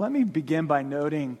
let 0.00 0.10
me 0.10 0.24
begin 0.24 0.64
by 0.64 0.80
noting 0.80 1.36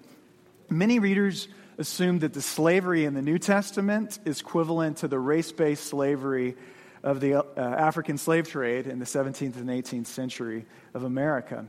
many 0.68 0.98
readers 0.98 1.48
assume 1.78 2.18
that 2.18 2.34
the 2.34 2.42
slavery 2.42 3.06
in 3.06 3.14
the 3.14 3.22
New 3.22 3.38
Testament 3.38 4.18
is 4.26 4.42
equivalent 4.42 4.98
to 4.98 5.08
the 5.08 5.18
race 5.18 5.50
based 5.50 5.86
slavery 5.86 6.56
of 7.02 7.20
the 7.20 7.36
uh, 7.36 7.42
African 7.56 8.18
slave 8.18 8.46
trade 8.46 8.86
in 8.86 8.98
the 8.98 9.06
17th 9.06 9.56
and 9.56 9.70
18th 9.70 10.08
century 10.08 10.66
of 10.92 11.04
America. 11.04 11.64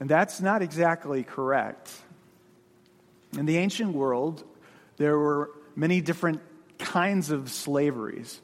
And 0.00 0.08
that's 0.08 0.40
not 0.40 0.60
exactly 0.60 1.22
correct. 1.22 1.94
In 3.34 3.46
the 3.46 3.58
ancient 3.58 3.92
world, 3.92 4.42
there 4.96 5.16
were 5.16 5.52
many 5.76 6.00
different 6.00 6.40
kinds 6.80 7.30
of 7.30 7.48
slaveries. 7.48 8.40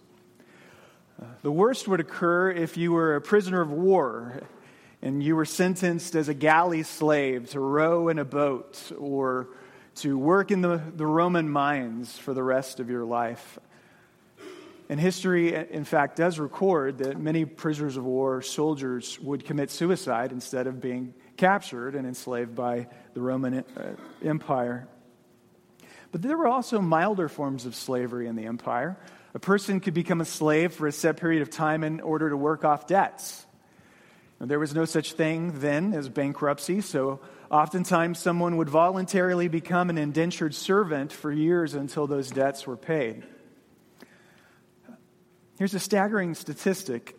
Uh, 1.20 1.24
the 1.42 1.50
worst 1.50 1.88
would 1.88 1.98
occur 1.98 2.52
if 2.52 2.76
you 2.76 2.92
were 2.92 3.16
a 3.16 3.20
prisoner 3.20 3.60
of 3.60 3.72
war 3.72 4.44
and 5.04 5.22
you 5.22 5.36
were 5.36 5.44
sentenced 5.44 6.14
as 6.14 6.30
a 6.30 6.34
galley 6.34 6.82
slave 6.82 7.50
to 7.50 7.60
row 7.60 8.08
in 8.08 8.18
a 8.18 8.24
boat 8.24 8.90
or 8.98 9.48
to 9.96 10.16
work 10.16 10.50
in 10.50 10.62
the, 10.62 10.80
the 10.96 11.04
Roman 11.04 11.46
mines 11.46 12.16
for 12.16 12.32
the 12.32 12.42
rest 12.42 12.80
of 12.80 12.88
your 12.88 13.04
life. 13.04 13.58
And 14.88 14.98
history, 14.98 15.54
in 15.54 15.84
fact, 15.84 16.16
does 16.16 16.38
record 16.38 16.98
that 16.98 17.20
many 17.20 17.44
prisoners 17.44 17.98
of 17.98 18.04
war, 18.04 18.40
soldiers, 18.40 19.20
would 19.20 19.44
commit 19.44 19.70
suicide 19.70 20.32
instead 20.32 20.66
of 20.66 20.80
being 20.80 21.12
captured 21.36 21.96
and 21.96 22.06
enslaved 22.06 22.54
by 22.54 22.88
the 23.12 23.20
Roman 23.20 23.58
uh, 23.58 23.96
Empire. 24.24 24.88
But 26.12 26.22
there 26.22 26.38
were 26.38 26.48
also 26.48 26.80
milder 26.80 27.28
forms 27.28 27.66
of 27.66 27.74
slavery 27.74 28.26
in 28.26 28.36
the 28.36 28.46
empire. 28.46 28.96
A 29.34 29.38
person 29.38 29.80
could 29.80 29.94
become 29.94 30.22
a 30.22 30.24
slave 30.24 30.72
for 30.72 30.86
a 30.86 30.92
set 30.92 31.18
period 31.18 31.42
of 31.42 31.50
time 31.50 31.84
in 31.84 32.00
order 32.00 32.30
to 32.30 32.38
work 32.38 32.64
off 32.64 32.86
debts. 32.86 33.43
There 34.40 34.58
was 34.58 34.74
no 34.74 34.84
such 34.84 35.12
thing 35.12 35.60
then 35.60 35.94
as 35.94 36.08
bankruptcy, 36.08 36.80
so 36.80 37.20
oftentimes 37.50 38.18
someone 38.18 38.56
would 38.56 38.68
voluntarily 38.68 39.48
become 39.48 39.90
an 39.90 39.96
indentured 39.96 40.54
servant 40.54 41.12
for 41.12 41.32
years 41.32 41.74
until 41.74 42.06
those 42.06 42.30
debts 42.30 42.66
were 42.66 42.76
paid. 42.76 43.24
Here's 45.58 45.74
a 45.74 45.80
staggering 45.80 46.34
statistic 46.34 47.16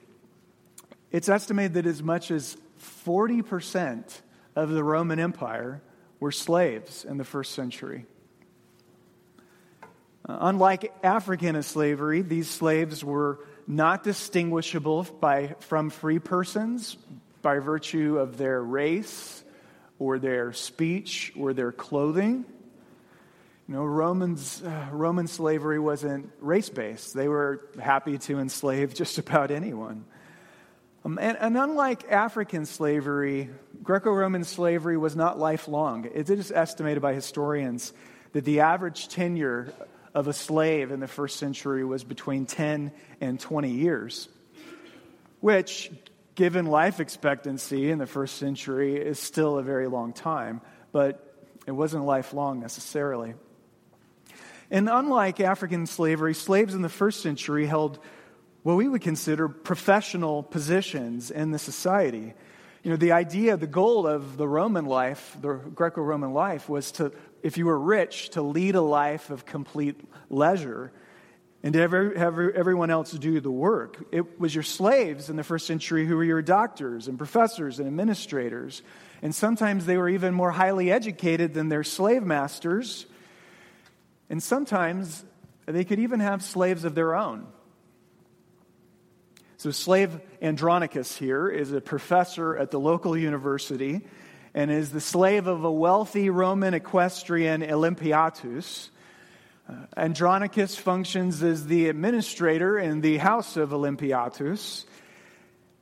it's 1.12 1.30
estimated 1.30 1.76
that 1.76 1.86
as 1.86 2.04
much 2.04 2.30
as 2.30 2.58
40% 3.06 4.22
of 4.56 4.70
the 4.70 4.84
Roman 4.84 5.18
Empire 5.18 5.82
were 6.20 6.32
slaves 6.32 7.06
in 7.06 7.18
the 7.18 7.24
first 7.24 7.54
century. 7.54 8.06
Uh, 10.28 10.38
unlike 10.42 10.94
African 11.04 11.62
slavery, 11.64 12.22
these 12.22 12.50
slaves 12.50 13.04
were 13.04 13.40
not 13.68 14.04
distinguishable 14.04 15.04
by, 15.04 15.56
from 15.60 15.90
free 15.90 16.20
persons 16.20 16.98
by 17.42 17.60
virtue 17.60 18.18
of 18.18 18.38
their 18.38 18.62
race 18.62 19.44
or 20.00 20.20
their 20.20 20.54
speech 20.54 21.34
or 21.38 21.54
their 21.54 21.72
clothing. 21.72 22.46
You 23.68 23.76
know, 23.76 23.86
Romans, 23.86 24.62
uh, 24.64 24.88
Roman 24.92 25.28
slavery 25.28 25.80
wasn't 25.80 26.32
race 26.40 26.70
based. 26.70 27.16
They 27.16 27.28
were 27.28 27.68
happy 27.82 28.18
to 28.20 28.40
enslave 28.40 28.94
just 28.96 29.18
about 29.18 29.52
anyone. 29.52 30.06
Um, 31.04 31.20
and, 31.22 31.38
and, 31.40 31.56
unlike 31.56 32.12
African 32.12 32.66
slavery, 32.66 33.52
Greco 33.84 34.12
Roman 34.12 34.44
slavery 34.44 34.98
was 34.98 35.16
not 35.16 35.38
lifelong. 35.38 36.10
It 36.12 36.32
is 36.32 36.52
estimated 36.52 37.02
by 37.02 37.14
historians 37.14 37.94
that 38.32 38.44
the 38.44 38.62
average 38.62 39.08
tenure 39.08 39.72
of 40.16 40.30
a 40.30 40.34
slave 40.34 40.92
in 40.92 41.02
the 41.02 41.08
first 41.08 41.36
century 41.38 41.84
was 41.84 42.06
between 42.06 42.46
10 42.46 42.94
and 43.20 43.38
20 43.38 43.70
years, 43.70 44.30
which, 45.42 45.92
given 46.36 46.66
life 46.66 47.02
expectancy 47.02 47.92
in 47.92 48.00
the 48.00 48.08
first 48.08 48.38
century, 48.38 48.96
is 48.96 49.20
still 49.20 49.60
a 49.60 49.64
very 49.64 49.88
long 49.88 50.14
time, 50.14 50.62
but 50.94 51.36
it 51.68 51.74
wasn't 51.74 52.06
lifelong 52.06 52.62
necessarily. 52.62 53.34
And 54.72 54.90
unlike 54.90 55.42
African 55.42 55.86
slavery, 55.86 56.34
slaves 56.34 56.74
in 56.74 56.82
the 56.82 56.90
first 56.90 57.22
century 57.22 57.66
held 57.66 58.00
what 58.64 58.78
we 58.78 58.88
would 58.88 59.02
consider 59.02 59.50
professional 59.50 60.44
positions 60.44 61.30
in 61.30 61.52
the 61.52 61.60
society. 61.60 62.34
You 62.84 62.92
know, 62.92 62.98
the 62.98 63.12
idea, 63.12 63.58
the 63.58 63.68
goal 63.68 64.08
of 64.08 64.38
the 64.38 64.48
Roman 64.48 64.86
life, 64.86 65.36
the 65.42 65.56
Greco 65.56 66.02
Roman 66.02 66.34
life, 66.34 66.70
was 66.70 66.92
to, 66.94 67.12
if 67.46 67.60
you 67.60 67.68
were 67.68 67.78
rich, 67.78 68.30
to 68.32 68.42
lead 68.42 68.74
a 68.74 68.82
life 68.82 69.30
of 69.30 69.46
complete 69.46 70.02
leisure 70.32 70.92
and 71.62 71.74
to 71.74 71.80
have, 71.80 71.94
everyone 71.94 72.90
else 72.90 73.12
do 73.12 73.40
the 73.40 73.52
work. 73.52 74.04
It 74.12 74.40
was 74.40 74.56
your 74.56 74.64
slaves 74.64 75.30
in 75.30 75.36
the 75.36 75.44
first 75.44 75.68
century 75.68 76.08
who 76.08 76.16
were 76.16 76.24
your 76.24 76.42
doctors 76.42 77.08
and 77.08 77.20
professors 77.20 77.78
and 77.78 77.88
administrators. 77.88 78.82
And 79.22 79.34
sometimes 79.34 79.86
they 79.86 79.96
were 79.96 80.10
even 80.10 80.34
more 80.34 80.50
highly 80.50 80.92
educated 80.92 81.54
than 81.54 81.70
their 81.70 81.84
slave 81.84 82.24
masters. 82.24 83.06
And 84.28 84.42
sometimes 84.42 85.24
they 85.68 85.84
could 85.84 86.00
even 86.00 86.22
have 86.22 86.42
slaves 86.42 86.84
of 86.84 86.96
their 86.96 87.14
own. 87.14 87.46
So, 89.58 89.70
slave 89.70 90.20
Andronicus 90.42 91.16
here 91.16 91.48
is 91.48 91.72
a 91.72 91.80
professor 91.80 92.58
at 92.58 92.72
the 92.72 92.80
local 92.80 93.16
university 93.16 94.02
and 94.56 94.72
is 94.72 94.90
the 94.92 95.02
slave 95.02 95.48
of 95.48 95.66
a 95.66 95.72
wealthy 95.72 96.30
Roman 96.30 96.74
equestrian 96.74 97.62
Olympiatus. 97.62 98.90
Uh, 99.68 99.74
Andronicus 99.98 100.78
functions 100.78 101.44
as 101.44 101.68
the 101.68 101.90
administrator 101.90 102.80
in 102.80 103.02
the 103.02 103.18
house 103.18 103.58
of 103.58 103.74
Olympiatus. 103.74 104.86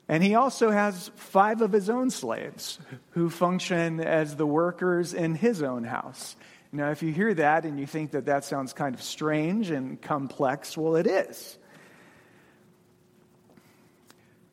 And 0.09 0.23
he 0.23 0.33
also 0.33 0.71
has 0.71 1.11
five 1.15 1.61
of 1.61 1.71
his 1.71 1.87
own 1.87 2.09
slaves 2.09 2.79
who 3.11 3.29
function 3.29 3.99
as 3.99 4.35
the 4.35 4.47
workers 4.47 5.13
in 5.13 5.35
his 5.35 5.61
own 5.61 5.83
house. 5.83 6.35
Now, 6.71 6.89
if 6.89 7.03
you 7.03 7.13
hear 7.13 7.31
that 7.35 7.65
and 7.65 7.79
you 7.79 7.85
think 7.85 8.11
that 8.11 8.25
that 8.25 8.43
sounds 8.43 8.73
kind 8.73 8.95
of 8.95 9.03
strange 9.03 9.69
and 9.69 10.01
complex, 10.01 10.75
well, 10.75 10.95
it 10.95 11.05
is. 11.05 11.57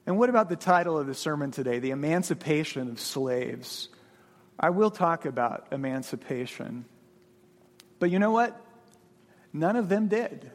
And 0.04 0.18
what 0.18 0.28
about 0.28 0.50
the 0.50 0.56
title 0.56 0.98
of 0.98 1.06
the 1.06 1.14
sermon 1.14 1.52
today, 1.52 1.78
The 1.78 1.92
Emancipation 1.92 2.90
of 2.90 3.00
Slaves? 3.00 3.88
I 4.60 4.70
will 4.70 4.90
talk 4.90 5.24
about 5.24 5.66
emancipation. 5.72 6.84
But 7.98 8.10
you 8.10 8.18
know 8.18 8.30
what? 8.30 8.60
None 9.54 9.76
of 9.76 9.88
them 9.88 10.08
did. 10.08 10.50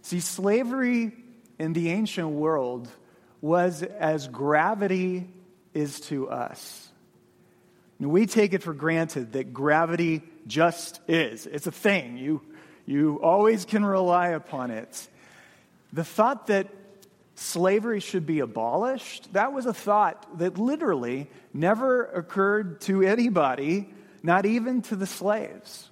See, 0.00 0.20
slavery 0.20 1.12
in 1.58 1.74
the 1.74 1.90
ancient 1.90 2.30
world 2.30 2.88
was 3.42 3.82
as 3.82 4.26
gravity 4.26 5.28
is 5.74 6.00
to 6.00 6.30
us. 6.30 6.88
And 7.98 8.10
we 8.10 8.26
take 8.26 8.54
it 8.54 8.62
for 8.62 8.72
granted 8.72 9.34
that 9.34 9.52
gravity 9.52 10.22
just 10.46 11.00
is. 11.06 11.46
It's 11.46 11.66
a 11.66 11.72
thing. 11.72 12.16
You, 12.16 12.40
you 12.86 13.20
always 13.22 13.64
can 13.64 13.84
rely 13.84 14.28
upon 14.28 14.70
it. 14.70 15.08
The 15.92 16.04
thought 16.04 16.46
that 16.46 16.68
slavery 17.34 18.00
should 18.00 18.26
be 18.26 18.40
abolished, 18.40 19.32
that 19.32 19.52
was 19.52 19.66
a 19.66 19.74
thought 19.74 20.38
that 20.38 20.58
literally 20.58 21.30
never 21.52 22.04
occurred 22.04 22.80
to 22.82 23.02
anybody, 23.02 23.88
not 24.22 24.46
even 24.46 24.82
to 24.82 24.96
the 24.96 25.06
slaves. 25.06 25.90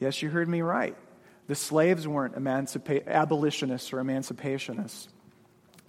Yes, 0.00 0.20
you 0.22 0.30
heard 0.30 0.48
me 0.48 0.60
right. 0.60 0.96
The 1.46 1.54
slaves 1.54 2.08
weren't 2.08 2.34
emancipa- 2.34 3.06
abolitionists 3.06 3.92
or 3.92 3.98
emancipationists. 3.98 5.08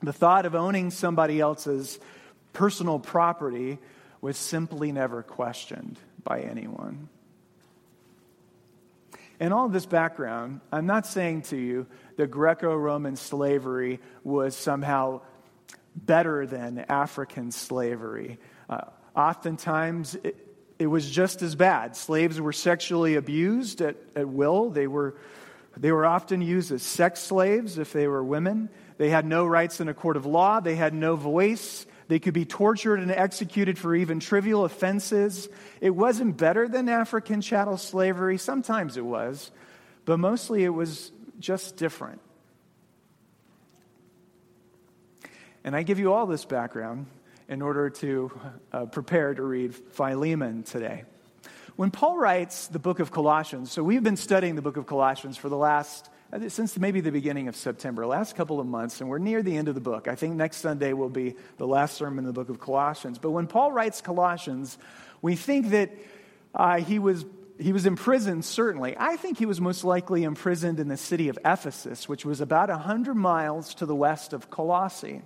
The 0.02 0.14
thought 0.14 0.46
of 0.46 0.56
owning 0.56 0.92
somebody 0.92 1.40
else's 1.40 2.00
personal 2.54 3.00
property 3.00 3.80
was 4.22 4.38
simply 4.38 4.92
never 4.92 5.24
questioned 5.24 5.98
by 6.24 6.42
anyone. 6.42 7.10
In 9.40 9.52
all 9.52 9.68
this 9.68 9.86
background, 9.86 10.62
I'm 10.72 10.86
not 10.86 11.06
saying 11.06 11.44
to 11.44 11.58
you 11.58 11.88
that 12.18 12.32
Greco 12.32 12.74
Roman 12.76 13.16
slavery 13.16 14.00
was 14.24 14.56
somehow 14.56 15.22
better 15.96 16.46
than 16.46 16.80
African 16.90 17.52
slavery. 17.52 18.40
Uh, 18.70 18.82
oftentimes, 19.16 20.16
it, 20.16 20.38
it, 20.80 20.88
was 20.88 21.10
just 21.10 21.42
as 21.42 21.56
bad. 21.56 21.96
Slaves 21.96 22.40
were 22.40 22.54
sexually 22.54 23.16
abused 23.16 23.82
at, 23.82 23.98
at 24.16 24.28
will, 24.28 24.70
they 24.70 24.88
were, 24.88 25.16
they 25.78 25.92
were 25.92 26.06
often 26.06 26.42
used 26.42 26.72
as 26.72 26.82
sex 26.82 27.20
slaves 27.20 27.78
if 27.78 27.92
they 27.92 28.08
were 28.08 28.24
women. 28.24 28.70
They 28.98 29.10
had 29.10 29.26
no 29.26 29.46
rights 29.46 29.82
in 29.82 29.90
a 29.90 29.94
court 29.94 30.16
of 30.18 30.26
law, 30.26 30.62
they 30.62 30.76
had 30.76 30.94
no 30.94 31.16
voice. 31.16 31.86
They 32.08 32.20
could 32.20 32.34
be 32.34 32.46
tortured 32.46 33.00
and 33.00 33.10
executed 33.10 33.80
for 33.80 33.96
even 33.96 34.20
trivial 34.20 34.64
offenses. 34.64 35.50
It 35.82 35.90
wasn't 35.90 36.38
better 36.38 36.68
than 36.68 36.88
African 36.88 37.42
chattel 37.42 37.78
slavery. 37.78 38.38
Sometimes 38.38 38.98
it 38.98 39.06
was, 39.06 39.52
but 40.06 40.18
mostly 40.18 40.64
it 40.64 40.70
was 40.70 41.12
just 41.40 41.78
different. 41.78 42.22
And 45.64 45.76
I 45.76 45.82
give 45.82 45.98
you 45.98 46.14
all 46.14 46.28
this 46.28 46.46
background 46.46 47.08
in 47.48 47.64
order 47.64 47.90
to 47.90 48.40
uh, 48.72 48.86
prepare 48.86 49.34
to 49.34 49.42
read 49.42 49.74
Philemon 49.74 50.64
today. 50.64 51.06
When 51.76 51.92
Paul 51.92 52.18
writes 52.18 52.68
the 52.68 52.80
book 52.80 53.00
of 53.00 53.12
Colossians, 53.12 53.72
so 53.72 53.84
we've 53.84 54.04
been 54.04 54.16
studying 54.16 54.56
the 54.56 54.62
book 54.62 54.78
of 54.78 54.86
Colossians 54.86 55.38
for 55.38 55.50
the 55.50 55.58
last 55.58 56.10
since 56.48 56.78
maybe 56.78 57.02
the 57.02 57.12
beginning 57.12 57.48
of 57.48 57.56
September, 57.56 58.06
last 58.06 58.36
couple 58.36 58.60
of 58.60 58.68
months, 58.68 59.02
and 59.02 59.10
we're 59.10 59.20
near 59.20 59.42
the 59.42 59.56
end 59.56 59.68
of 59.68 59.76
the 59.76 59.82
book. 59.82 60.08
I 60.08 60.16
think 60.16 60.36
next 60.36 60.58
Sunday 60.58 60.94
will 60.94 61.10
be 61.10 61.36
the 61.58 61.68
last 61.68 61.96
sermon 61.96 62.20
in 62.20 62.26
the 62.26 62.34
book 62.34 62.50
of 62.50 62.60
Colossians. 62.60 63.20
But 63.20 63.32
when 63.32 63.48
Paul 63.48 63.72
writes 63.72 64.02
Colossians, 64.02 64.78
we 65.22 65.36
think 65.36 65.70
that 65.70 65.92
uh, 66.54 66.78
he 66.78 67.00
was 67.00 67.26
he 67.58 67.72
was 67.72 67.86
imprisoned, 67.86 68.44
certainly. 68.44 68.96
I 68.98 69.16
think 69.16 69.38
he 69.38 69.46
was 69.46 69.62
most 69.62 69.86
likely 69.86 70.24
imprisoned 70.24 70.80
in 70.80 70.90
the 70.90 70.98
city 70.98 71.30
of 71.30 71.40
Ephesus, 71.46 72.10
which 72.10 72.26
was 72.26 72.42
about 72.42 72.70
100 72.70 73.16
miles 73.16 73.76
to 73.76 73.86
the 73.86 73.96
west 73.96 74.34
of 74.34 74.50
Colossae. 74.50 75.22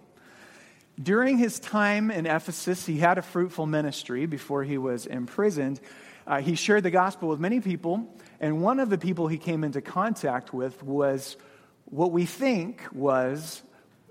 During 1.02 1.38
his 1.38 1.60
time 1.60 2.12
in 2.12 2.26
Ephesus, 2.26 2.86
he 2.86 2.98
had 2.98 3.18
a 3.18 3.22
fruitful 3.22 3.66
ministry 3.66 4.26
before 4.26 4.64
he 4.64 4.78
was 4.78 5.06
imprisoned. 5.06 5.80
Uh, 6.28 6.42
he 6.42 6.56
shared 6.56 6.84
the 6.84 6.92
gospel 6.92 7.30
with 7.30 7.40
many 7.40 7.60
people, 7.60 8.16
and 8.40 8.62
one 8.62 8.80
of 8.80 8.90
the 8.90 8.98
people 8.98 9.28
he 9.28 9.38
came 9.38 9.64
into 9.64 9.82
contact 9.82 10.54
with 10.54 10.84
was 10.84 11.38
what 11.86 12.12
we 12.12 12.26
think 12.26 12.84
was 12.92 13.62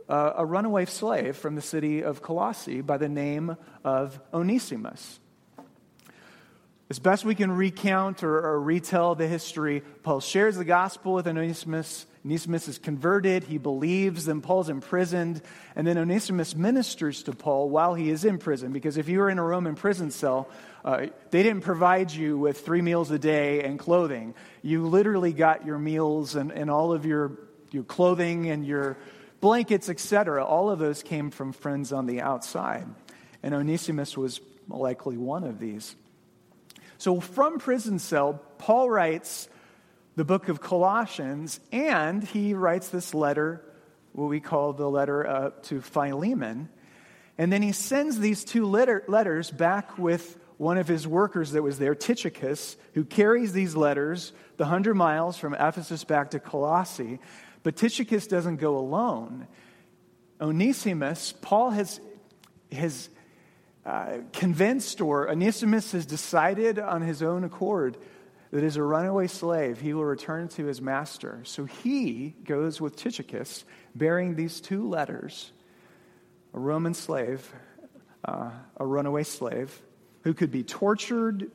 uh, 0.09 0.33
a 0.37 0.45
runaway 0.45 0.85
slave 0.85 1.37
from 1.37 1.55
the 1.55 1.63
city 1.63 2.03
of 2.03 2.23
Colossae 2.23 2.81
by 2.81 2.97
the 2.97 3.09
name 3.09 3.57
of 3.85 4.21
Onesimus. 4.33 5.21
As 6.91 6.99
best 6.99 7.25
we 7.25 7.35
can 7.35 7.53
recount 7.53 8.23
or, 8.23 8.39
or, 8.39 8.61
retell 8.61 9.15
the 9.15 9.29
history, 9.29 9.83
Paul 10.03 10.21
shares 10.21 10.57
the 10.57 10.65
gospel 10.65 11.13
with 11.13 11.29
Onesimus. 11.29 12.07
Onesimus 12.25 12.69
is 12.69 12.79
converted. 12.79 13.45
He 13.45 13.59
believes. 13.59 14.25
Then 14.25 14.41
Paul's 14.41 14.69
imprisoned. 14.69 15.41
And 15.77 15.87
then 15.87 15.99
Onesimus 15.99 16.55
ministers 16.55 17.23
to 17.25 17.33
Paul 17.33 17.71
while 17.71 17.95
he 17.95 18.11
is 18.11 18.25
in 18.25 18.39
prison. 18.39 18.73
Because 18.73 18.97
if 18.97 19.09
you 19.09 19.19
were 19.19 19.31
in 19.31 19.39
a 19.39 19.45
Roman 19.45 19.75
prison 19.75 20.11
cell, 20.11 20.49
uh, 20.85 21.07
they 21.31 21.43
didn't 21.43 21.63
provide 21.63 22.11
you 22.11 22.39
with 22.39 22.61
three 22.61 22.83
meals 22.83 23.11
a 23.11 23.19
day 23.19 23.63
and 23.63 23.79
clothing. 23.79 24.35
You 24.63 24.87
literally 24.87 25.33
got 25.33 25.65
your 25.65 25.79
meals 25.79 26.35
and, 26.35 26.51
and 26.51 26.71
all 26.71 26.93
of 26.93 27.07
your, 27.07 27.39
your 27.71 27.85
clothing 27.85 28.51
and 28.51 28.67
your 28.67 28.97
blankets, 29.41 29.89
etc. 29.89 30.45
All 30.45 30.71
of 30.71 30.79
those 30.79 31.03
came 31.03 31.31
from 31.31 31.53
friends 31.53 31.93
on 31.93 32.07
the 32.07 32.21
outside. 32.21 32.87
And 33.43 33.55
Onesimus 33.55 34.17
was 34.17 34.41
likely 34.69 35.17
one 35.17 35.45
of 35.45 35.59
these. 35.59 35.95
So 36.99 37.21
from 37.21 37.59
prison 37.59 38.01
cell, 38.01 38.43
Paul 38.59 38.91
writes 38.91 39.49
the 40.19 40.25
book 40.25 40.49
of 40.49 40.61
Colossians, 40.61 41.61
and 41.71 42.25
he 42.25 42.53
writes 42.53 42.89
this 42.89 43.15
letter, 43.15 43.63
what 44.11 44.29
we 44.29 44.41
call 44.41 44.73
the 44.73 44.91
letter 44.91 45.25
uh, 45.25 45.51
to 45.63 45.81
Philemon. 45.81 46.69
And 47.39 47.53
then 47.53 47.63
he 47.63 47.71
sends 47.71 48.19
these 48.19 48.43
two 48.43 48.67
letter, 48.67 49.05
letters 49.07 49.49
back 49.53 49.97
with 49.97 50.37
one 50.57 50.77
of 50.77 50.89
his 50.89 51.07
workers 51.07 51.53
that 51.53 51.63
was 51.63 51.79
there, 51.79 51.95
Tychicus, 51.95 52.77
who 52.95 53.05
carries 53.05 53.53
these 53.53 53.77
letters 53.77 54.33
the 54.57 54.65
hundred 54.65 54.97
miles 54.97 55.39
from 55.39 55.55
Ephesus 55.55 56.03
back 56.03 56.33
to 56.33 56.41
Colossae. 56.41 57.21
But 57.63 57.77
Tychicus 57.77 58.27
doesn't 58.27 58.57
go 58.57 58.77
alone. 58.77 59.47
Onesimus, 60.41 61.33
Paul 61.43 61.71
has, 61.71 62.01
has 62.73 63.09
uh, 63.87 64.17
convinced, 64.33 65.01
or 65.01 65.31
Onesimus 65.31 65.93
has 65.93 66.07
decided 66.07 66.81
on 66.81 67.03
his 67.03 67.23
own 67.23 67.45
accord 67.45 67.97
that 68.51 68.65
as 68.65 68.77
a 68.77 68.83
runaway 68.83 69.27
slave, 69.27 69.81
he 69.81 69.93
will 69.93 70.05
return 70.05 70.49
to 70.49 70.67
his 70.67 70.81
master. 70.81 71.41
So 71.45 71.65
he 71.65 72.35
goes 72.45 72.81
with 72.81 72.97
Tychicus, 72.97 73.65
bearing 73.95 74.35
these 74.35 74.61
two 74.61 74.89
letters 74.89 75.53
a 76.55 76.59
Roman 76.59 76.95
slave, 76.95 77.53
uh, 78.25 78.51
a 78.79 78.87
runaway 78.87 79.23
slave, 79.23 79.83
who 80.23 80.33
could 80.33 80.51
be 80.51 80.63
tortured, 80.63 81.51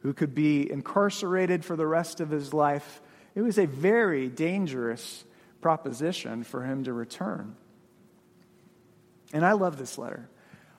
who 0.00 0.12
could 0.12 0.34
be 0.34 0.70
incarcerated 0.70 1.64
for 1.64 1.74
the 1.74 1.86
rest 1.86 2.20
of 2.20 2.30
his 2.30 2.52
life. 2.52 3.00
It 3.34 3.42
was 3.42 3.58
a 3.58 3.66
very 3.66 4.28
dangerous 4.28 5.24
proposition 5.60 6.44
for 6.44 6.62
him 6.62 6.84
to 6.84 6.92
return. 6.92 7.56
And 9.32 9.44
I 9.44 9.52
love 9.52 9.78
this 9.78 9.98
letter. 9.98 10.28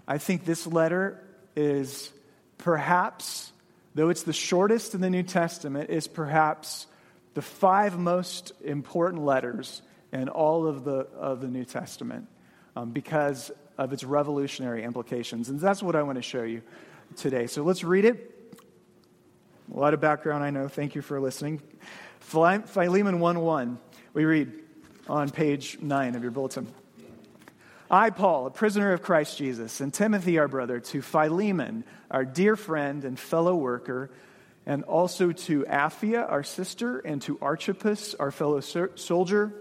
I 0.08 0.18
think 0.18 0.46
this 0.46 0.66
letter 0.66 1.22
is 1.56 2.12
perhaps, 2.58 3.52
though 3.98 4.10
it's 4.10 4.24
the 4.24 4.34
shortest 4.34 4.94
in 4.94 5.02
the 5.02 5.10
New 5.10 5.24
Testament, 5.24 5.90
is 5.90 6.08
perhaps 6.08 6.86
the 7.34 7.42
five 7.42 7.98
most 7.98 8.52
important 8.64 9.24
letters 9.24 9.82
in 10.14 10.30
all 10.30 10.68
of 10.68 10.84
the, 10.84 11.08
of 11.18 11.42
the 11.42 11.48
New 11.48 11.66
Testament 11.66 12.28
um, 12.76 12.92
because 12.92 13.52
of 13.76 13.94
its 13.94 14.04
revolutionary 14.04 14.84
implications. 14.84 15.50
And 15.50 15.60
that's 15.60 15.82
what 15.82 15.96
I 15.96 16.04
want 16.04 16.18
to 16.18 16.22
show 16.22 16.44
you 16.44 16.62
today. 17.16 17.48
So 17.48 17.64
let's 17.64 17.84
read 17.84 18.06
it. 18.06 18.34
A 19.74 19.80
lot 19.80 19.96
of 19.96 20.00
background, 20.00 20.44
I 20.44 20.52
know. 20.52 20.68
Thank 20.68 20.94
you 20.94 21.02
for 21.02 21.20
listening. 21.20 21.62
Philemon 22.20 23.20
1 23.20 23.40
1. 23.40 23.80
We 24.14 24.26
read 24.26 24.54
on 25.08 25.32
page 25.32 25.80
9 25.82 26.16
of 26.16 26.22
your 26.22 26.32
bulletin. 26.32 26.68
I, 27.90 28.10
Paul, 28.10 28.48
a 28.48 28.52
prisoner 28.52 28.92
of 28.92 29.02
Christ 29.02 29.38
Jesus, 29.38 29.80
and 29.80 29.94
Timothy, 29.94 30.40
our 30.40 30.50
brother, 30.50 30.80
to 30.80 31.02
Philemon, 31.02 31.86
our 32.12 32.26
dear 32.26 32.56
friend 32.58 33.06
and 33.06 33.18
fellow 33.18 33.56
worker, 33.56 34.12
and 34.66 34.84
also 34.84 35.32
to 35.32 35.64
Apphia, 35.64 36.30
our 36.30 36.44
sister, 36.44 37.00
and 37.00 37.22
to 37.22 37.38
Archippus, 37.42 38.14
our 38.16 38.32
fellow 38.32 38.60
soldier, 38.60 39.54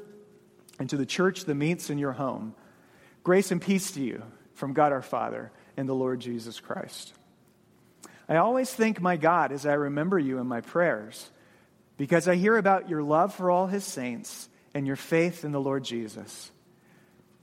and 0.80 0.90
to 0.90 0.96
the 0.96 1.06
church 1.06 1.44
that 1.44 1.54
meets 1.54 1.88
in 1.88 1.98
your 1.98 2.12
home. 2.12 2.54
Grace 3.22 3.52
and 3.52 3.62
peace 3.62 3.92
to 3.92 4.02
you 4.02 4.22
from 4.54 4.72
God 4.72 4.92
our 4.92 5.02
Father 5.02 5.52
and 5.76 5.88
the 5.88 5.94
Lord 5.94 6.18
Jesus 6.18 6.58
Christ. 6.58 7.14
I 8.28 8.36
always 8.36 8.72
thank 8.72 9.00
my 9.00 9.16
God 9.16 9.52
as 9.52 9.66
I 9.66 9.74
remember 9.74 10.18
you 10.18 10.38
in 10.38 10.48
my 10.48 10.60
prayers, 10.60 11.30
because 11.96 12.26
I 12.26 12.34
hear 12.34 12.56
about 12.56 12.90
your 12.90 13.04
love 13.04 13.32
for 13.32 13.52
all 13.52 13.68
his 13.68 13.84
saints 13.84 14.48
and 14.74 14.84
your 14.84 14.96
faith 14.96 15.44
in 15.44 15.52
the 15.52 15.60
Lord 15.60 15.84
Jesus. 15.84 16.50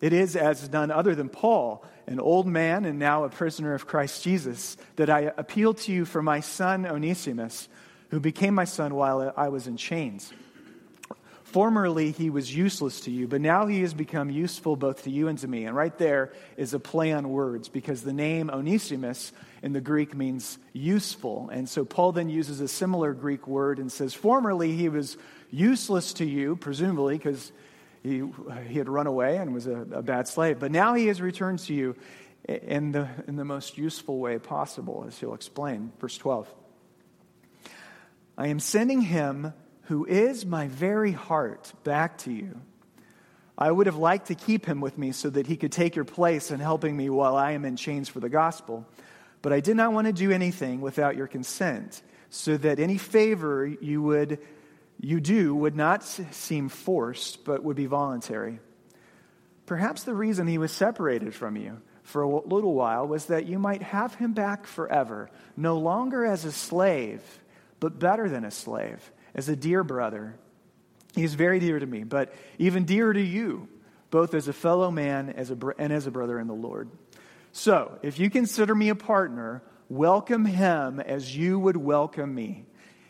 it 0.00 0.12
is 0.12 0.36
as 0.36 0.70
none 0.70 0.90
other 0.90 1.14
than 1.14 1.28
Paul, 1.28 1.84
an 2.06 2.20
old 2.20 2.46
man 2.46 2.84
and 2.84 2.98
now 2.98 3.24
a 3.24 3.28
prisoner 3.28 3.74
of 3.74 3.86
Christ 3.86 4.22
Jesus, 4.22 4.76
that 4.96 5.10
I 5.10 5.32
appeal 5.36 5.74
to 5.74 5.92
you 5.92 6.04
for 6.04 6.22
my 6.22 6.40
son 6.40 6.86
Onesimus, 6.86 7.68
who 8.10 8.20
became 8.20 8.54
my 8.54 8.64
son 8.64 8.94
while 8.94 9.32
I 9.36 9.48
was 9.48 9.66
in 9.66 9.76
chains. 9.76 10.32
Formerly 11.44 12.10
he 12.10 12.28
was 12.28 12.54
useless 12.54 13.00
to 13.02 13.10
you, 13.10 13.26
but 13.26 13.40
now 13.40 13.66
he 13.66 13.80
has 13.80 13.94
become 13.94 14.28
useful 14.28 14.76
both 14.76 15.04
to 15.04 15.10
you 15.10 15.28
and 15.28 15.38
to 15.38 15.48
me. 15.48 15.64
And 15.64 15.74
right 15.74 15.96
there 15.96 16.32
is 16.56 16.74
a 16.74 16.78
play 16.78 17.12
on 17.12 17.30
words 17.30 17.68
because 17.68 18.02
the 18.02 18.12
name 18.12 18.50
Onesimus 18.50 19.32
in 19.62 19.72
the 19.72 19.80
Greek 19.80 20.14
means 20.14 20.58
useful. 20.72 21.48
And 21.50 21.68
so 21.68 21.84
Paul 21.84 22.12
then 22.12 22.28
uses 22.28 22.60
a 22.60 22.68
similar 22.68 23.14
Greek 23.14 23.46
word 23.46 23.78
and 23.78 23.90
says, 23.90 24.12
Formerly 24.12 24.72
he 24.76 24.88
was 24.88 25.16
useless 25.50 26.12
to 26.14 26.26
you, 26.26 26.56
presumably, 26.56 27.16
because 27.16 27.52
he, 28.06 28.22
he 28.68 28.78
had 28.78 28.88
run 28.88 29.06
away 29.06 29.36
and 29.36 29.52
was 29.52 29.66
a, 29.66 29.86
a 29.92 30.02
bad 30.02 30.28
slave. 30.28 30.58
But 30.58 30.70
now 30.70 30.94
he 30.94 31.06
has 31.06 31.20
returned 31.20 31.58
to 31.60 31.74
you 31.74 31.96
in 32.44 32.92
the, 32.92 33.08
in 33.26 33.36
the 33.36 33.44
most 33.44 33.76
useful 33.76 34.18
way 34.18 34.38
possible, 34.38 35.04
as 35.06 35.18
he'll 35.18 35.34
explain. 35.34 35.92
Verse 36.00 36.16
12 36.16 36.52
I 38.38 38.48
am 38.48 38.60
sending 38.60 39.00
him 39.00 39.52
who 39.82 40.04
is 40.04 40.44
my 40.44 40.68
very 40.68 41.12
heart 41.12 41.72
back 41.84 42.18
to 42.18 42.32
you. 42.32 42.60
I 43.58 43.70
would 43.70 43.86
have 43.86 43.96
liked 43.96 44.26
to 44.26 44.34
keep 44.34 44.66
him 44.66 44.80
with 44.80 44.98
me 44.98 45.12
so 45.12 45.30
that 45.30 45.46
he 45.46 45.56
could 45.56 45.72
take 45.72 45.96
your 45.96 46.04
place 46.04 46.50
in 46.50 46.60
helping 46.60 46.96
me 46.96 47.08
while 47.08 47.36
I 47.36 47.52
am 47.52 47.64
in 47.64 47.76
chains 47.76 48.08
for 48.08 48.20
the 48.20 48.28
gospel. 48.28 48.86
But 49.40 49.52
I 49.52 49.60
did 49.60 49.76
not 49.76 49.92
want 49.92 50.06
to 50.08 50.12
do 50.12 50.30
anything 50.30 50.80
without 50.80 51.16
your 51.16 51.26
consent, 51.26 52.02
so 52.28 52.56
that 52.58 52.78
any 52.78 52.98
favor 52.98 53.66
you 53.66 54.02
would 54.02 54.40
you 55.00 55.20
do 55.20 55.54
would 55.54 55.76
not 55.76 56.02
seem 56.04 56.68
forced, 56.68 57.44
but 57.44 57.62
would 57.62 57.76
be 57.76 57.86
voluntary. 57.86 58.60
Perhaps 59.66 60.04
the 60.04 60.14
reason 60.14 60.46
he 60.46 60.58
was 60.58 60.72
separated 60.72 61.34
from 61.34 61.56
you 61.56 61.80
for 62.02 62.22
a 62.22 62.28
little 62.28 62.74
while 62.74 63.06
was 63.06 63.26
that 63.26 63.46
you 63.46 63.58
might 63.58 63.82
have 63.82 64.14
him 64.14 64.32
back 64.32 64.66
forever, 64.66 65.28
no 65.56 65.76
longer 65.78 66.24
as 66.24 66.44
a 66.44 66.52
slave, 66.52 67.20
but 67.80 67.98
better 67.98 68.28
than 68.28 68.44
a 68.44 68.50
slave, 68.50 69.10
as 69.34 69.48
a 69.48 69.56
dear 69.56 69.82
brother. 69.82 70.38
He 71.14 71.24
is 71.24 71.34
very 71.34 71.58
dear 71.58 71.78
to 71.78 71.86
me, 71.86 72.04
but 72.04 72.32
even 72.58 72.84
dearer 72.84 73.12
to 73.12 73.20
you, 73.20 73.68
both 74.10 74.34
as 74.34 74.46
a 74.46 74.52
fellow 74.52 74.90
man 74.90 75.30
as 75.30 75.50
a, 75.50 75.58
and 75.78 75.92
as 75.92 76.06
a 76.06 76.12
brother 76.12 76.38
in 76.38 76.46
the 76.46 76.54
Lord. 76.54 76.88
So, 77.50 77.98
if 78.02 78.18
you 78.18 78.30
consider 78.30 78.74
me 78.74 78.90
a 78.90 78.94
partner, 78.94 79.62
welcome 79.88 80.44
him 80.44 81.00
as 81.00 81.36
you 81.36 81.58
would 81.58 81.76
welcome 81.76 82.34
me. 82.34 82.66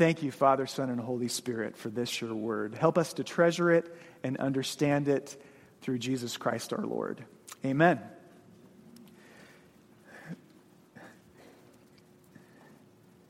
Thank 0.00 0.22
you, 0.22 0.30
Father, 0.30 0.66
Son, 0.66 0.88
and 0.88 0.98
Holy 0.98 1.28
Spirit, 1.28 1.76
for 1.76 1.90
this 1.90 2.22
your 2.22 2.34
word. 2.34 2.74
Help 2.74 2.96
us 2.96 3.12
to 3.12 3.22
treasure 3.22 3.70
it 3.70 3.94
and 4.22 4.38
understand 4.38 5.08
it 5.08 5.36
through 5.82 5.98
Jesus 5.98 6.38
Christ 6.38 6.72
our 6.72 6.86
Lord. 6.86 7.22
Amen. 7.66 8.00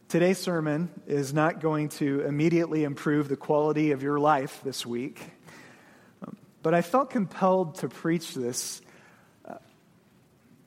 Today's 0.06 0.38
sermon 0.38 0.90
is 1.08 1.34
not 1.34 1.58
going 1.58 1.88
to 1.88 2.20
immediately 2.20 2.84
improve 2.84 3.28
the 3.28 3.36
quality 3.36 3.90
of 3.90 4.04
your 4.04 4.20
life 4.20 4.60
this 4.62 4.86
week, 4.86 5.20
but 6.62 6.72
I 6.72 6.82
felt 6.82 7.10
compelled 7.10 7.74
to 7.78 7.88
preach 7.88 8.32
this 8.32 8.80
uh, 9.44 9.54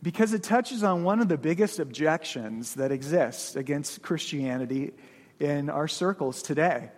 because 0.02 0.34
it 0.34 0.44
touches 0.44 0.84
on 0.84 1.06
one 1.06 1.22
of 1.22 1.30
the 1.30 1.38
biggest 1.38 1.80
objections 1.80 2.74
that 2.74 2.92
exists 2.92 3.56
against 3.56 4.02
Christianity 4.02 4.92
in 5.44 5.70
our 5.70 5.88
circles 5.88 6.42
today. 6.42 6.90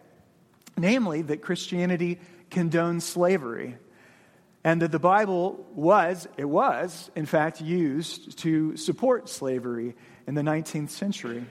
Namely, 0.78 1.24
that 1.24 1.42
Christianity 1.42 2.20
condones 2.52 3.02
slavery 3.02 3.78
and 4.64 4.82
that 4.82 4.92
the 4.92 5.00
Bible 5.00 5.66
was, 5.74 6.28
it 6.38 6.46
was, 6.46 7.10
in 7.16 7.26
fact, 7.26 7.62
used 7.62 8.40
to 8.40 8.76
support 8.78 9.30
slavery 9.30 9.96
in 10.28 10.34
the 10.34 10.42
19th 10.42 10.90
century. 10.90 11.46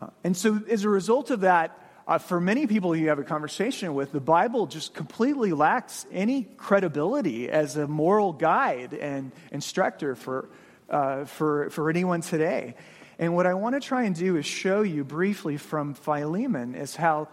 Uh, 0.00 0.08
and 0.22 0.36
so, 0.36 0.60
as 0.68 0.84
a 0.84 0.88
result 0.88 1.30
of 1.30 1.40
that, 1.40 1.76
uh, 2.06 2.18
for 2.18 2.40
many 2.40 2.66
people 2.66 2.96
you 2.96 3.08
have 3.08 3.18
a 3.18 3.24
conversation 3.24 3.94
with, 3.94 4.12
the 4.12 4.20
Bible 4.20 4.66
just 4.66 4.94
completely 4.94 5.52
lacks 5.52 6.06
any 6.10 6.44
credibility 6.56 7.50
as 7.50 7.76
a 7.76 7.86
moral 7.86 8.32
guide 8.32 8.94
and 8.94 9.32
instructor 9.52 10.14
for, 10.14 10.48
uh, 10.88 11.24
for, 11.24 11.70
for 11.70 11.90
anyone 11.90 12.20
today. 12.20 12.74
And 13.20 13.36
what 13.36 13.46
I 13.46 13.52
want 13.52 13.74
to 13.74 13.86
try 13.86 14.04
and 14.04 14.16
do 14.16 14.36
is 14.38 14.46
show 14.46 14.80
you 14.80 15.04
briefly 15.04 15.58
from 15.58 15.92
Philemon 15.92 16.74
is 16.74 16.96
how, 16.96 17.28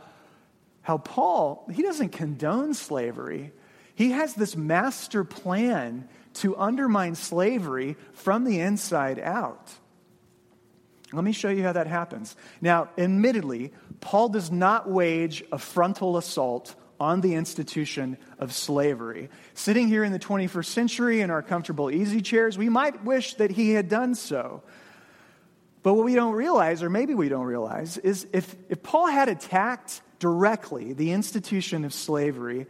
how 0.81 0.97
Paul, 0.97 1.65
he 1.73 1.81
doesn't 1.81 2.09
condone 2.09 2.73
slavery. 2.73 3.53
He 3.95 4.11
has 4.11 4.33
this 4.33 4.57
master 4.57 5.23
plan 5.23 6.09
to 6.35 6.57
undermine 6.57 7.15
slavery 7.15 7.95
from 8.11 8.43
the 8.43 8.59
inside 8.59 9.17
out. 9.17 9.71
Let 11.13 11.23
me 11.23 11.31
show 11.31 11.49
you 11.49 11.63
how 11.63 11.71
that 11.71 11.87
happens. 11.87 12.35
Now, 12.59 12.89
admittedly, 12.97 13.71
Paul 14.01 14.27
does 14.27 14.51
not 14.51 14.89
wage 14.89 15.41
a 15.53 15.57
frontal 15.57 16.17
assault 16.17 16.75
on 16.99 17.21
the 17.21 17.33
institution 17.35 18.17
of 18.39 18.51
slavery. 18.51 19.29
Sitting 19.53 19.87
here 19.87 20.03
in 20.03 20.11
the 20.11 20.19
21st 20.19 20.65
century 20.65 21.21
in 21.21 21.29
our 21.29 21.41
comfortable 21.41 21.89
easy 21.89 22.19
chairs, 22.19 22.57
we 22.57 22.67
might 22.67 23.05
wish 23.05 23.35
that 23.35 23.51
he 23.51 23.71
had 23.71 23.87
done 23.87 24.15
so. 24.15 24.63
But 25.87 25.93
what 25.93 26.03
we 26.03 26.15
don't 26.15 26.33
realize, 26.33 26.83
or 26.83 26.89
maybe 26.89 27.15
we 27.15 27.29
don't 27.29 27.45
realize, 27.45 27.97
is 27.97 28.27
if, 28.33 28.53
if 28.67 28.83
Paul 28.83 29.07
had 29.07 29.29
attacked 29.29 30.01
directly 30.19 30.91
the 30.91 31.13
institution 31.13 31.85
of 31.85 31.93
slavery, 31.93 32.67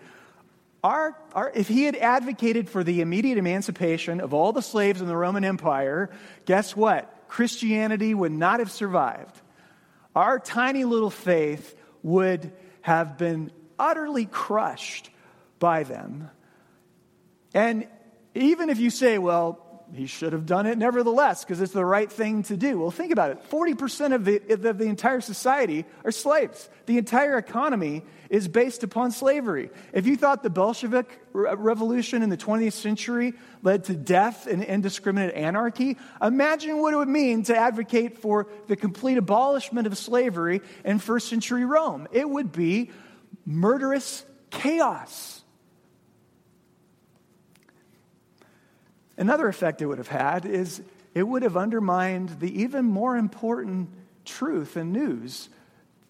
our, 0.84 1.18
our, 1.34 1.52
if 1.56 1.68
he 1.68 1.86
had 1.86 1.96
advocated 1.96 2.70
for 2.70 2.84
the 2.84 3.02
immediate 3.02 3.40
emancipation 3.40 4.22
of 4.22 4.36
all 4.36 4.54
the 4.54 4.62
slaves 4.62 5.02
in 5.02 5.08
the 5.08 5.18
Roman 5.18 5.44
Empire, 5.44 6.12
guess 6.46 6.76
what? 6.76 7.12
Christianity 7.28 8.14
would 8.14 8.32
not 8.32 8.60
have 8.60 8.70
survived. 8.70 9.42
Our 10.16 10.38
tiny 10.38 10.84
little 10.84 11.10
faith 11.10 11.76
would 12.04 12.52
have 12.82 13.18
been 13.18 13.52
utterly 13.80 14.28
crushed 14.28 15.10
by 15.58 15.82
them. 15.82 16.30
And 17.56 17.88
even 18.36 18.70
if 18.70 18.78
you 18.78 18.92
say, 18.92 19.18
well, 19.18 19.67
he 19.94 20.06
should 20.06 20.34
have 20.34 20.46
done 20.46 20.66
it 20.66 20.78
nevertheless 20.78 21.44
because 21.44 21.62
it's 21.62 21.74
the 21.74 21.86
right 21.86 22.12
thing 22.12 22.44
to 22.44 22.58
do. 22.58 22.80
Well, 22.80 22.92
think 22.92 23.12
about 23.12 23.32
it 23.32 23.50
40% 23.50 24.14
of 24.14 24.26
the, 24.26 24.70
of 24.70 24.78
the 24.78 24.86
entire 24.86 25.22
society 25.22 25.86
are 26.04 26.12
slaves. 26.12 26.70
The 26.86 26.98
entire 26.98 27.38
economy 27.38 28.04
is 28.30 28.48
based 28.48 28.84
upon 28.84 29.12
slavery. 29.12 29.70
If 29.94 30.06
you 30.06 30.18
thought 30.18 30.44
the 30.44 30.50
Bolshevik 30.50 31.22
revolution 31.32 32.22
in 32.22 32.30
the 32.30 32.38
20th 32.38 32.74
century 32.74 33.34
led 33.64 33.86
to 33.86 33.96
death 33.96 34.48
and 34.48 34.64
indiscriminate 34.64 35.34
anarchy, 35.36 35.98
imagine 36.22 36.82
what 36.82 36.94
it 36.94 36.98
would 36.98 37.08
mean 37.08 37.44
to 37.44 37.58
advocate 37.58 38.18
for 38.18 38.48
the 38.68 38.76
complete 38.76 39.18
abolishment 39.18 39.88
of 39.88 39.98
slavery 39.98 40.62
in 40.84 41.00
first 41.00 41.30
century 41.30 41.66
Rome. 41.66 42.08
It 42.12 42.30
would 42.30 42.52
be 42.52 42.92
murderous 43.46 44.26
chaos. 44.50 45.37
Another 49.18 49.48
effect 49.48 49.82
it 49.82 49.88
would 49.88 49.98
have 49.98 50.08
had 50.08 50.46
is 50.46 50.82
it 51.16 51.24
would 51.24 51.44
have 51.44 51.58
undermined 51.58 52.40
the 52.40 52.62
even 52.62 52.86
more 52.86 53.18
important 53.18 53.90
truth 54.26 54.76
and 54.76 54.94
news 54.94 55.50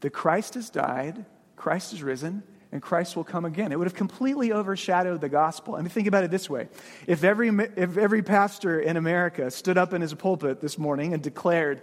that 0.01 0.11
Christ 0.11 0.55
has 0.55 0.69
died, 0.69 1.25
Christ 1.55 1.93
is 1.93 2.03
risen, 2.03 2.43
and 2.71 2.81
Christ 2.81 3.15
will 3.15 3.23
come 3.23 3.45
again. 3.45 3.71
It 3.71 3.79
would 3.79 3.87
have 3.87 3.95
completely 3.95 4.51
overshadowed 4.51 5.21
the 5.21 5.29
gospel. 5.29 5.75
I 5.75 5.79
mean, 5.79 5.89
think 5.89 6.07
about 6.07 6.25
it 6.25 6.31
this 6.31 6.49
way 6.49 6.67
if 7.07 7.23
every, 7.23 7.49
if 7.49 7.97
every 7.97 8.21
pastor 8.21 8.79
in 8.79 8.97
America 8.97 9.49
stood 9.51 9.77
up 9.77 9.93
in 9.93 10.01
his 10.01 10.13
pulpit 10.13 10.59
this 10.59 10.77
morning 10.77 11.13
and 11.13 11.23
declared, 11.23 11.81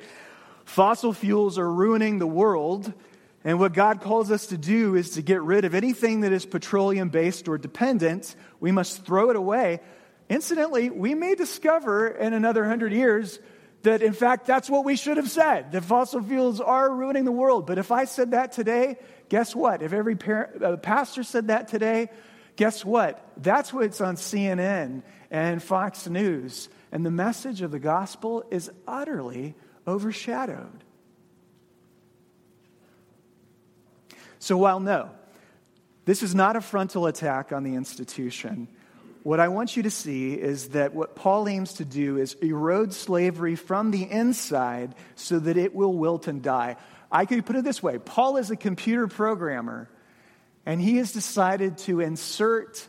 fossil 0.64 1.12
fuels 1.12 1.58
are 1.58 1.70
ruining 1.70 2.18
the 2.18 2.26
world, 2.26 2.92
and 3.44 3.58
what 3.58 3.72
God 3.72 4.00
calls 4.00 4.30
us 4.30 4.46
to 4.46 4.58
do 4.58 4.94
is 4.94 5.10
to 5.12 5.22
get 5.22 5.42
rid 5.42 5.64
of 5.64 5.74
anything 5.74 6.20
that 6.20 6.32
is 6.32 6.44
petroleum 6.46 7.08
based 7.08 7.48
or 7.48 7.58
dependent, 7.58 8.34
we 8.60 8.72
must 8.72 9.04
throw 9.04 9.30
it 9.30 9.36
away. 9.36 9.80
Incidentally, 10.28 10.90
we 10.90 11.14
may 11.14 11.34
discover 11.34 12.08
in 12.08 12.32
another 12.32 12.64
hundred 12.64 12.92
years 12.92 13.38
that, 13.82 14.02
in 14.02 14.14
fact, 14.14 14.46
that's 14.46 14.70
what 14.70 14.84
we 14.84 14.96
should 14.96 15.18
have 15.18 15.30
said 15.30 15.72
that 15.72 15.84
fossil 15.84 16.22
fuels 16.22 16.60
are 16.60 16.90
ruining 16.90 17.24
the 17.24 17.32
world. 17.32 17.66
But 17.66 17.78
if 17.78 17.92
I 17.92 18.06
said 18.06 18.30
that 18.30 18.52
today, 18.52 18.96
guess 19.28 19.54
what? 19.54 19.82
If 19.82 19.92
every 19.92 20.16
parent, 20.16 20.62
uh, 20.62 20.76
pastor 20.78 21.22
said 21.22 21.48
that 21.48 21.68
today, 21.68 22.08
guess 22.56 22.84
what? 22.84 23.22
That's 23.36 23.72
what's 23.72 24.00
on 24.00 24.16
CNN 24.16 25.02
and 25.30 25.62
Fox 25.62 26.08
News. 26.08 26.68
And 26.90 27.04
the 27.04 27.10
message 27.10 27.60
of 27.60 27.70
the 27.70 27.78
gospel 27.78 28.44
is 28.50 28.70
utterly 28.88 29.54
overshadowed. 29.86 30.84
So, 34.38 34.56
while 34.56 34.80
no, 34.80 35.10
this 36.04 36.22
is 36.22 36.34
not 36.34 36.56
a 36.56 36.60
frontal 36.60 37.06
attack 37.06 37.52
on 37.52 37.64
the 37.64 37.74
institution, 37.74 38.68
what 39.24 39.40
I 39.40 39.48
want 39.48 39.74
you 39.74 39.84
to 39.84 39.90
see 39.90 40.34
is 40.34 40.68
that 40.68 40.94
what 40.94 41.16
Paul 41.16 41.48
aims 41.48 41.72
to 41.74 41.84
do 41.84 42.18
is 42.18 42.34
erode 42.34 42.92
slavery 42.92 43.56
from 43.56 43.90
the 43.90 44.02
inside 44.02 44.94
so 45.16 45.38
that 45.38 45.56
it 45.56 45.74
will 45.74 45.94
wilt 45.94 46.28
and 46.28 46.42
die. 46.42 46.76
I 47.10 47.24
could 47.24 47.46
put 47.46 47.56
it 47.56 47.64
this 47.64 47.82
way 47.82 47.98
Paul 47.98 48.36
is 48.36 48.50
a 48.50 48.56
computer 48.56 49.08
programmer, 49.08 49.88
and 50.66 50.78
he 50.78 50.98
has 50.98 51.12
decided 51.12 51.78
to 51.78 52.00
insert 52.00 52.86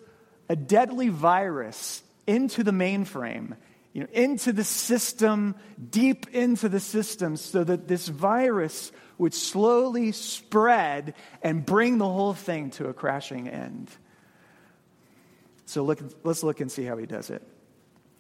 a 0.50 0.58
deadly 0.58 1.08
virus 1.08 2.04
into 2.27 2.63
the 2.63 2.72
mainframe, 2.72 3.56
you 3.94 4.01
know, 4.01 4.10
into 4.12 4.51
the 4.51 4.65
system, 4.65 5.56
deep 5.89 6.27
into 6.36 6.68
the 6.68 6.82
system, 6.82 7.38
so 7.38 7.63
that 7.63 7.88
this 7.88 8.10
virus 8.10 8.92
would 9.18 9.34
slowly 9.34 10.12
spread 10.12 11.13
and 11.42 11.65
bring 11.65 11.98
the 11.98 12.10
whole 12.10 12.34
thing 12.34 12.72
to 12.72 12.89
a 12.89 12.94
crashing 12.94 13.48
end. 13.48 13.89
So 15.65 15.84
look, 15.84 16.00
let's 16.24 16.43
look 16.43 16.60
and 16.62 16.72
see 16.72 16.84
how 16.84 16.98
he 16.98 17.05
does 17.05 17.29
it. 17.29 17.41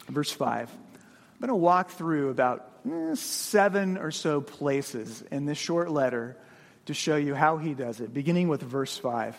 Verse 0.07 0.31
5. 0.31 0.69
I'm 0.71 1.39
going 1.39 1.49
to 1.49 1.55
walk 1.55 1.91
through 1.91 2.29
about 2.29 2.71
eh, 2.89 3.15
seven 3.15 3.97
or 3.97 4.11
so 4.11 4.41
places 4.41 5.23
in 5.31 5.45
this 5.45 5.57
short 5.57 5.89
letter 5.91 6.37
to 6.85 6.93
show 6.93 7.15
you 7.15 7.35
how 7.35 7.57
he 7.57 7.73
does 7.73 7.99
it, 7.99 8.13
beginning 8.13 8.47
with 8.47 8.61
verse 8.61 8.97
5. 8.97 9.35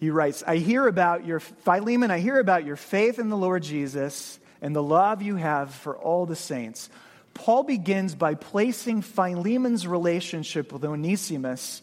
He 0.00 0.10
writes, 0.10 0.44
I 0.46 0.56
hear 0.56 0.86
about 0.86 1.26
your, 1.26 1.40
Philemon, 1.40 2.10
I 2.10 2.20
hear 2.20 2.38
about 2.38 2.64
your 2.64 2.76
faith 2.76 3.18
in 3.18 3.28
the 3.28 3.36
Lord 3.36 3.64
Jesus 3.64 4.38
and 4.62 4.74
the 4.74 4.82
love 4.82 5.22
you 5.22 5.36
have 5.36 5.74
for 5.74 5.96
all 5.96 6.24
the 6.24 6.36
saints. 6.36 6.88
Paul 7.34 7.64
begins 7.64 8.14
by 8.14 8.34
placing 8.34 9.02
Philemon's 9.02 9.86
relationship 9.86 10.72
with 10.72 10.84
Onesimus 10.84 11.82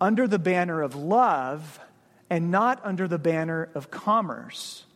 under 0.00 0.28
the 0.28 0.38
banner 0.38 0.82
of 0.82 0.94
love 0.94 1.80
and 2.32 2.50
not 2.50 2.80
under 2.82 3.06
the 3.06 3.18
banner 3.18 3.68
of 3.74 3.90
commerce. 3.90 4.86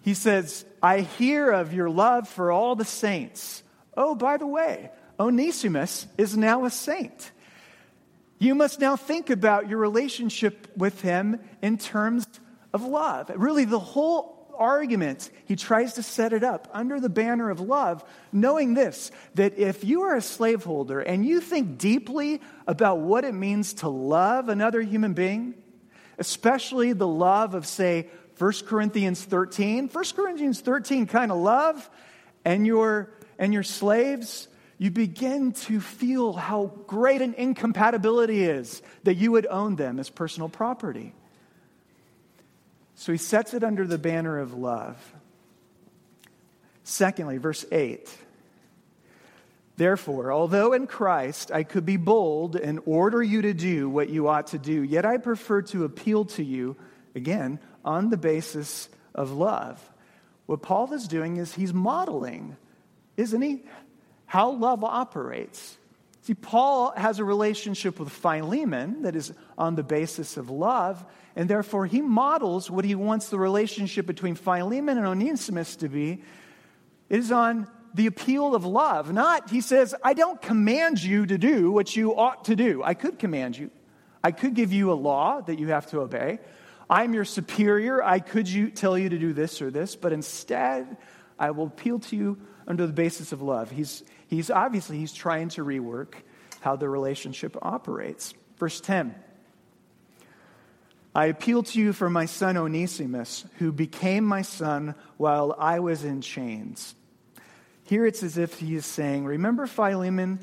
He 0.00 0.14
says, 0.14 0.64
I 0.82 1.00
hear 1.00 1.50
of 1.50 1.74
your 1.74 1.90
love 1.90 2.26
for 2.26 2.50
all 2.50 2.74
the 2.74 2.86
saints. 2.86 3.62
Oh, 3.94 4.14
by 4.14 4.38
the 4.38 4.46
way, 4.46 4.90
Onesimus 5.20 6.06
is 6.16 6.38
now 6.38 6.64
a 6.64 6.70
saint. 6.70 7.30
You 8.38 8.54
must 8.54 8.80
now 8.80 8.96
think 8.96 9.28
about 9.28 9.68
your 9.68 9.78
relationship 9.78 10.68
with 10.74 11.02
him 11.02 11.38
in 11.60 11.76
terms 11.76 12.26
of 12.72 12.82
love. 12.82 13.30
Really, 13.34 13.66
the 13.66 13.78
whole 13.78 14.54
argument, 14.56 15.28
he 15.44 15.54
tries 15.54 15.92
to 15.94 16.02
set 16.02 16.32
it 16.32 16.42
up 16.42 16.66
under 16.72 16.98
the 16.98 17.10
banner 17.10 17.50
of 17.50 17.60
love, 17.60 18.02
knowing 18.32 18.72
this 18.72 19.12
that 19.34 19.58
if 19.58 19.84
you 19.84 20.04
are 20.04 20.16
a 20.16 20.22
slaveholder 20.22 21.00
and 21.00 21.26
you 21.26 21.42
think 21.42 21.76
deeply 21.76 22.40
about 22.66 23.00
what 23.00 23.26
it 23.26 23.34
means 23.34 23.74
to 23.74 23.90
love 23.90 24.48
another 24.48 24.80
human 24.80 25.12
being, 25.12 25.56
especially 26.18 26.92
the 26.92 27.06
love 27.06 27.54
of, 27.54 27.66
say, 27.66 28.08
1 28.38 28.52
Corinthians 28.66 29.22
13, 29.24 29.88
1 29.88 30.04
Corinthians 30.16 30.60
13 30.60 31.06
kind 31.06 31.30
of 31.30 31.38
love, 31.38 31.88
and 32.44 32.66
your, 32.66 33.10
and 33.38 33.52
your 33.52 33.62
slaves, 33.62 34.48
you 34.78 34.90
begin 34.90 35.52
to 35.52 35.80
feel 35.80 36.32
how 36.32 36.72
great 36.86 37.22
an 37.22 37.34
incompatibility 37.34 38.44
is 38.44 38.82
that 39.04 39.14
you 39.14 39.32
would 39.32 39.46
own 39.46 39.76
them 39.76 40.00
as 40.00 40.10
personal 40.10 40.48
property. 40.48 41.14
So 42.96 43.12
he 43.12 43.18
sets 43.18 43.54
it 43.54 43.64
under 43.64 43.86
the 43.86 43.98
banner 43.98 44.38
of 44.38 44.54
love. 44.54 44.96
Secondly, 46.82 47.38
verse 47.38 47.64
8. 47.70 48.08
Therefore, 49.76 50.32
although 50.32 50.72
in 50.72 50.86
Christ 50.86 51.50
I 51.50 51.64
could 51.64 51.84
be 51.84 51.96
bold 51.96 52.54
and 52.54 52.80
order 52.86 53.22
you 53.22 53.42
to 53.42 53.52
do 53.52 53.88
what 53.88 54.08
you 54.08 54.28
ought 54.28 54.48
to 54.48 54.58
do, 54.58 54.82
yet 54.82 55.04
I 55.04 55.16
prefer 55.16 55.62
to 55.62 55.84
appeal 55.84 56.26
to 56.26 56.44
you, 56.44 56.76
again, 57.14 57.58
on 57.84 58.10
the 58.10 58.16
basis 58.16 58.88
of 59.14 59.32
love. 59.32 59.80
What 60.46 60.62
Paul 60.62 60.92
is 60.92 61.08
doing 61.08 61.38
is 61.38 61.54
he's 61.54 61.74
modeling, 61.74 62.56
isn't 63.16 63.42
he, 63.42 63.64
how 64.26 64.50
love 64.50 64.84
operates. 64.84 65.76
See, 66.22 66.34
Paul 66.34 66.92
has 66.96 67.18
a 67.18 67.24
relationship 67.24 67.98
with 67.98 68.10
Philemon 68.10 69.02
that 69.02 69.16
is 69.16 69.32
on 69.58 69.74
the 69.74 69.82
basis 69.82 70.36
of 70.36 70.50
love, 70.50 71.04
and 71.36 71.50
therefore 71.50 71.86
he 71.86 72.00
models 72.00 72.70
what 72.70 72.84
he 72.84 72.94
wants 72.94 73.28
the 73.28 73.38
relationship 73.38 74.06
between 74.06 74.34
Philemon 74.34 74.98
and 74.98 75.06
Onesimus 75.06 75.76
to 75.76 75.88
be. 75.88 76.22
It 77.10 77.18
is 77.18 77.32
on 77.32 77.68
the 77.94 78.06
appeal 78.06 78.54
of 78.54 78.64
love. 78.64 79.12
Not, 79.12 79.48
he 79.48 79.60
says, 79.60 79.94
I 80.02 80.14
don't 80.14 80.42
command 80.42 81.02
you 81.02 81.24
to 81.26 81.38
do 81.38 81.70
what 81.70 81.94
you 81.94 82.14
ought 82.16 82.46
to 82.46 82.56
do. 82.56 82.82
I 82.82 82.94
could 82.94 83.18
command 83.18 83.56
you. 83.56 83.70
I 84.22 84.32
could 84.32 84.54
give 84.54 84.72
you 84.72 84.92
a 84.92 84.94
law 84.94 85.40
that 85.40 85.58
you 85.58 85.68
have 85.68 85.86
to 85.88 86.00
obey. 86.00 86.40
I'm 86.90 87.14
your 87.14 87.24
superior. 87.24 88.02
I 88.02 88.18
could 88.18 88.48
you, 88.48 88.70
tell 88.70 88.98
you 88.98 89.08
to 89.08 89.18
do 89.18 89.32
this 89.32 89.62
or 89.62 89.70
this, 89.70 89.96
but 89.96 90.12
instead, 90.12 90.96
I 91.38 91.52
will 91.52 91.66
appeal 91.66 92.00
to 92.00 92.16
you 92.16 92.38
under 92.66 92.86
the 92.86 92.92
basis 92.92 93.32
of 93.32 93.42
love. 93.42 93.70
He's, 93.70 94.02
he's 94.26 94.50
obviously, 94.50 94.98
he's 94.98 95.12
trying 95.12 95.50
to 95.50 95.64
rework 95.64 96.14
how 96.60 96.76
the 96.76 96.88
relationship 96.88 97.56
operates. 97.62 98.34
Verse 98.58 98.80
10. 98.80 99.14
I 101.14 101.26
appeal 101.26 101.62
to 101.62 101.78
you 101.78 101.92
for 101.92 102.10
my 102.10 102.26
son 102.26 102.56
Onesimus, 102.56 103.44
who 103.58 103.70
became 103.70 104.24
my 104.24 104.42
son 104.42 104.96
while 105.16 105.54
I 105.58 105.78
was 105.78 106.02
in 106.02 106.22
chains. 106.22 106.96
Here 107.84 108.06
it's 108.06 108.22
as 108.22 108.38
if 108.38 108.58
he 108.58 108.74
is 108.74 108.86
saying, 108.86 109.24
Remember, 109.24 109.66
Philemon, 109.66 110.40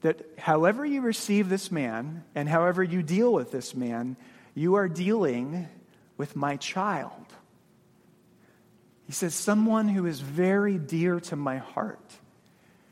that 0.00 0.22
however 0.38 0.84
you 0.84 1.02
receive 1.02 1.48
this 1.48 1.70
man 1.70 2.24
and 2.34 2.48
however 2.48 2.82
you 2.82 3.02
deal 3.02 3.32
with 3.32 3.50
this 3.50 3.74
man, 3.74 4.16
you 4.54 4.74
are 4.74 4.88
dealing 4.88 5.68
with 6.16 6.34
my 6.34 6.56
child. 6.56 7.12
He 9.06 9.12
says, 9.12 9.34
Someone 9.34 9.88
who 9.88 10.06
is 10.06 10.20
very 10.20 10.78
dear 10.78 11.20
to 11.20 11.36
my 11.36 11.58
heart. 11.58 12.00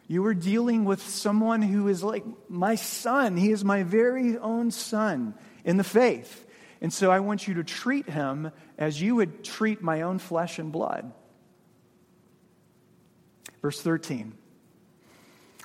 You 0.09 0.25
are 0.27 0.35
dealing 0.35 0.85
with 0.85 1.03
someone 1.03 1.63
who 1.63 1.89
is 1.89 2.03
like 2.03 2.25
my 2.49 2.77
son. 2.77 3.37
He 3.37 3.51
is 3.51 3.65
my 3.65 3.83
very 3.83 4.39
own 4.39 4.71
son 4.71 5.35
in 5.65 5.79
the 5.79 5.85
faith. 5.85 6.47
And 6.81 6.93
so 6.93 7.11
I 7.11 7.21
want 7.21 7.49
you 7.49 7.55
to 7.55 7.65
treat 7.65 8.09
him 8.09 8.53
as 8.79 9.01
you 9.01 9.17
would 9.17 9.43
treat 9.43 9.83
my 9.83 10.03
own 10.03 10.19
flesh 10.19 10.59
and 10.59 10.71
blood. 10.71 11.13
Verse 13.67 13.83
13. 13.83 14.33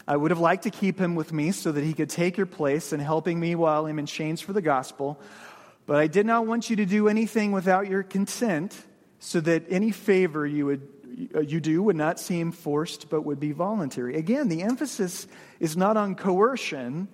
I 0.08 0.17
would 0.17 0.31
have 0.31 0.39
liked 0.39 0.63
to 0.63 0.72
keep 0.72 0.98
him 0.98 1.13
with 1.13 1.31
me 1.31 1.51
so 1.51 1.72
that 1.72 1.84
he 1.84 1.93
could 1.93 2.10
take 2.10 2.36
your 2.36 2.48
place 2.48 2.93
in 2.93 3.00
helping 3.00 3.39
me 3.39 3.53
while 3.53 3.86
I'm 3.86 4.00
in 4.00 4.08
chains 4.08 4.41
for 4.41 4.53
the 4.53 4.62
gospel. 4.63 5.22
But 5.86 5.98
I 5.98 6.08
did 6.08 6.25
not 6.25 6.48
want 6.48 6.72
you 6.72 6.77
to 6.77 6.86
do 6.88 7.08
anything 7.08 7.52
without 7.52 7.88
your 7.88 8.02
consent, 8.02 8.75
so 9.19 9.39
that 9.41 9.65
any 9.69 9.91
favor 9.91 10.47
you 10.47 10.65
would 10.65 10.88
uh, 11.36 11.41
you 11.41 11.60
do 11.60 11.84
would 11.84 11.95
not 11.95 12.19
seem 12.19 12.52
forced 12.52 13.08
but 13.08 13.21
would 13.21 13.39
be 13.39 13.52
voluntary. 13.52 14.15
Again, 14.15 14.49
the 14.49 14.63
emphasis 14.63 15.28
is 15.60 15.78
not 15.78 15.95
on 15.95 16.15
coercion. 16.15 17.08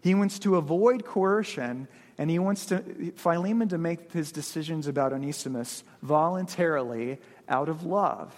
He 0.00 0.14
wants 0.14 0.38
to 0.38 0.56
avoid 0.56 1.04
coercion, 1.04 1.86
and 2.16 2.30
he 2.30 2.38
wants 2.38 2.64
to, 2.64 3.12
Philemon 3.16 3.68
to 3.68 3.76
make 3.76 4.10
his 4.10 4.32
decisions 4.32 4.86
about 4.86 5.12
Onesimus 5.12 5.84
voluntarily 6.00 7.18
out 7.46 7.68
of 7.68 7.84
love. 7.84 8.34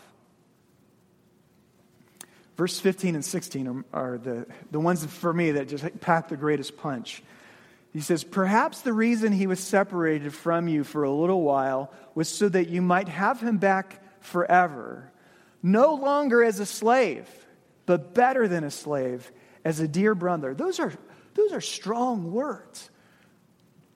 Verse 2.56 2.78
15 2.78 3.14
and 3.14 3.24
16 3.24 3.66
are, 3.66 3.84
are 3.92 4.18
the, 4.18 4.46
the 4.70 4.80
ones 4.80 5.04
for 5.04 5.32
me 5.32 5.52
that 5.52 5.68
just 5.68 6.00
pack 6.00 6.28
the 6.28 6.36
greatest 6.36 6.76
punch. 6.76 7.22
He 7.92 8.00
says, 8.00 8.24
Perhaps 8.24 8.82
the 8.82 8.92
reason 8.92 9.32
he 9.32 9.46
was 9.46 9.60
separated 9.60 10.34
from 10.34 10.68
you 10.68 10.84
for 10.84 11.04
a 11.04 11.10
little 11.10 11.42
while 11.42 11.92
was 12.14 12.28
so 12.28 12.48
that 12.48 12.68
you 12.68 12.82
might 12.82 13.08
have 13.08 13.40
him 13.40 13.58
back 13.58 14.02
forever, 14.20 15.10
no 15.62 15.94
longer 15.94 16.42
as 16.42 16.60
a 16.60 16.66
slave, 16.66 17.28
but 17.86 18.14
better 18.14 18.48
than 18.48 18.64
a 18.64 18.70
slave, 18.70 19.30
as 19.64 19.80
a 19.80 19.88
dear 19.88 20.14
brother. 20.14 20.54
Those 20.54 20.80
are, 20.80 20.92
those 21.34 21.52
are 21.52 21.60
strong 21.60 22.32
words. 22.32 22.90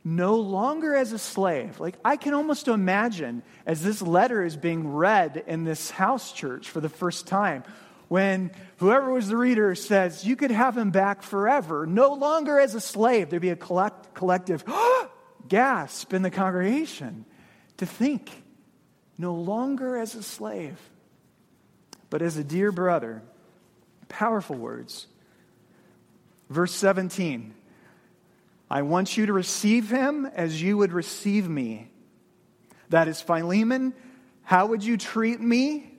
No 0.04 0.36
longer 0.36 0.94
as 0.94 1.10
a 1.10 1.18
slave. 1.18 1.80
Like, 1.80 1.96
I 2.04 2.16
can 2.16 2.32
almost 2.32 2.68
imagine 2.68 3.42
as 3.66 3.82
this 3.82 4.00
letter 4.00 4.44
is 4.44 4.56
being 4.56 4.92
read 4.92 5.42
in 5.48 5.64
this 5.64 5.90
house 5.90 6.32
church 6.32 6.68
for 6.68 6.80
the 6.80 6.88
first 6.88 7.26
time, 7.26 7.64
when 8.08 8.52
whoever 8.78 9.12
was 9.12 9.28
the 9.28 9.36
reader 9.36 9.74
says, 9.74 10.24
You 10.24 10.36
could 10.36 10.50
have 10.50 10.76
him 10.76 10.90
back 10.90 11.22
forever, 11.22 11.86
no 11.86 12.14
longer 12.14 12.58
as 12.58 12.74
a 12.74 12.80
slave. 12.80 13.30
There'd 13.30 13.42
be 13.42 13.50
a 13.50 13.56
collect, 13.56 14.14
collective 14.14 14.64
gasp 15.48 16.12
in 16.12 16.22
the 16.22 16.30
congregation 16.30 17.24
to 17.78 17.86
think, 17.86 18.30
no 19.18 19.34
longer 19.34 19.96
as 19.96 20.14
a 20.14 20.22
slave, 20.22 20.78
but 22.10 22.22
as 22.22 22.36
a 22.36 22.44
dear 22.44 22.72
brother. 22.72 23.22
Powerful 24.08 24.56
words. 24.56 25.08
Verse 26.48 26.72
17 26.72 27.54
I 28.68 28.82
want 28.82 29.16
you 29.16 29.26
to 29.26 29.32
receive 29.32 29.90
him 29.90 30.26
as 30.26 30.60
you 30.60 30.76
would 30.78 30.92
receive 30.92 31.48
me. 31.48 31.88
That 32.88 33.08
is 33.08 33.20
Philemon. 33.20 33.94
How 34.42 34.66
would 34.66 34.82
you 34.82 34.96
treat 34.96 35.40
me? 35.40 35.95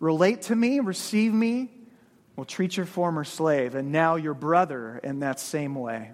Relate 0.00 0.42
to 0.42 0.56
me, 0.56 0.80
receive 0.80 1.32
me, 1.32 1.70
well, 2.36 2.44
treat 2.44 2.76
your 2.76 2.86
former 2.86 3.24
slave 3.24 3.74
and 3.74 3.90
now 3.90 4.14
your 4.14 4.34
brother 4.34 5.00
in 5.02 5.20
that 5.20 5.40
same 5.40 5.74
way. 5.74 6.12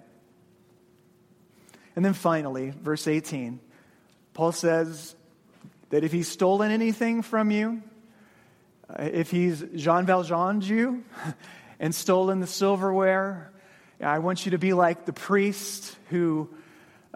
And 1.95 2.03
then 2.03 2.13
finally, 2.13 2.71
verse 2.71 3.07
18, 3.07 3.59
Paul 4.33 4.51
says 4.51 5.15
that 5.91 6.03
if 6.03 6.11
he's 6.11 6.27
stolen 6.27 6.71
anything 6.71 7.21
from 7.21 7.51
you, 7.51 7.81
uh, 8.89 9.03
if 9.03 9.31
he's 9.31 9.63
Jean 9.75 10.05
Valjean 10.05 10.61
you 10.61 11.03
and 11.79 11.93
stolen 11.93 12.39
the 12.39 12.47
silverware, 12.47 13.51
I 14.01 14.19
want 14.19 14.45
you 14.45 14.51
to 14.51 14.57
be 14.57 14.73
like 14.73 15.05
the 15.05 15.13
priest 15.13 15.95
who 16.09 16.49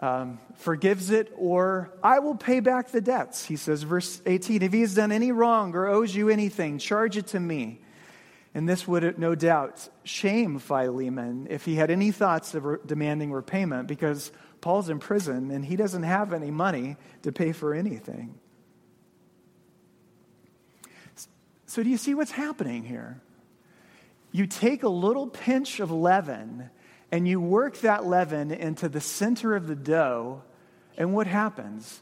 um, 0.00 0.40
forgives 0.56 1.10
it, 1.10 1.32
or 1.36 1.92
I 2.02 2.20
will 2.20 2.34
pay 2.34 2.60
back 2.60 2.90
the 2.90 3.02
debts. 3.02 3.44
He 3.44 3.56
says, 3.56 3.82
verse 3.82 4.22
18, 4.24 4.62
if 4.62 4.72
he 4.72 4.80
has 4.80 4.94
done 4.94 5.12
any 5.12 5.30
wrong 5.30 5.74
or 5.74 5.86
owes 5.86 6.14
you 6.14 6.30
anything, 6.30 6.78
charge 6.78 7.18
it 7.18 7.28
to 7.28 7.40
me. 7.40 7.80
And 8.54 8.68
this 8.68 8.88
would 8.88 9.18
no 9.18 9.34
doubt 9.34 9.88
shame 10.02 10.58
Philemon 10.58 11.46
if 11.50 11.64
he 11.66 11.76
had 11.76 11.90
any 11.90 12.10
thoughts 12.10 12.54
of 12.54 12.64
re- 12.64 12.78
demanding 12.84 13.30
repayment 13.30 13.86
because 13.86 14.32
Paul's 14.60 14.88
in 14.88 14.98
prison 14.98 15.50
and 15.50 15.64
he 15.64 15.76
doesn't 15.76 16.02
have 16.02 16.32
any 16.32 16.50
money 16.50 16.96
to 17.22 17.30
pay 17.30 17.52
for 17.52 17.74
anything. 17.74 18.34
So, 21.66 21.84
do 21.84 21.88
you 21.88 21.98
see 21.98 22.14
what's 22.14 22.32
happening 22.32 22.82
here? 22.82 23.20
You 24.32 24.46
take 24.48 24.82
a 24.82 24.88
little 24.88 25.28
pinch 25.28 25.78
of 25.78 25.92
leaven 25.92 26.70
and 27.12 27.26
you 27.26 27.40
work 27.40 27.78
that 27.78 28.06
leaven 28.06 28.50
into 28.50 28.88
the 28.88 29.00
center 29.00 29.56
of 29.56 29.66
the 29.66 29.74
dough, 29.74 30.42
and 30.96 31.12
what 31.14 31.26
happens? 31.26 32.00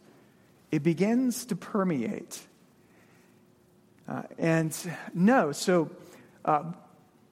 It 0.70 0.82
begins 0.82 1.46
to 1.46 1.56
permeate. 1.56 2.40
Uh, 4.06 4.22
and 4.38 4.76
no, 5.14 5.52
so 5.52 5.90
uh, 6.44 6.64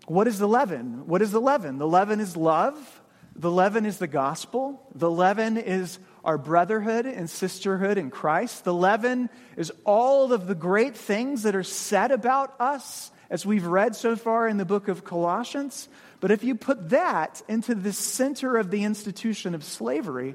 what 0.07 0.27
is 0.27 0.39
the 0.39 0.49
leaven? 0.49 1.07
What 1.07 1.23
is 1.23 1.33
the 1.33 1.41
leaven? 1.41 1.79
The 1.79 1.87
leaven 1.87 2.21
is 2.21 2.37
love. 2.37 3.01
The 3.35 3.51
leaven 3.51 3.85
is 3.85 3.99
the 3.99 4.07
gospel. 4.07 4.81
The 4.95 5.11
leaven 5.11 5.57
is 5.59 5.99
our 6.25 6.39
brotherhood 6.39 7.07
and 7.07 7.29
sisterhood 7.29 7.99
in 7.99 8.11
Christ. 8.11 8.65
The 8.65 8.75
leaven 8.75 9.31
is 9.57 9.73
all 9.85 10.33
of 10.33 10.47
the 10.47 10.55
great 10.55 10.97
things 10.97 11.43
that 11.43 11.55
are 11.55 11.63
said 11.63 12.11
about 12.11 12.55
us 12.59 13.11
as 13.29 13.45
we've 13.45 13.67
read 13.67 13.97
so 13.97 14.17
far 14.17 14.49
in 14.49 14.57
the 14.57 14.65
book 14.65 14.89
of 14.89 15.05
Colossians. 15.05 15.89
But 16.21 16.31
if 16.31 16.45
you 16.45 16.55
put 16.55 16.91
that 16.91 17.43
into 17.49 17.75
the 17.75 17.93
center 17.93 18.57
of 18.57 18.71
the 18.71 18.85
institution 18.85 19.55
of 19.55 19.63
slavery, 19.63 20.35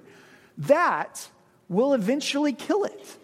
that 0.60 1.28
will 1.70 1.94
eventually 1.94 2.54
kill 2.54 2.84
it. 2.84 3.18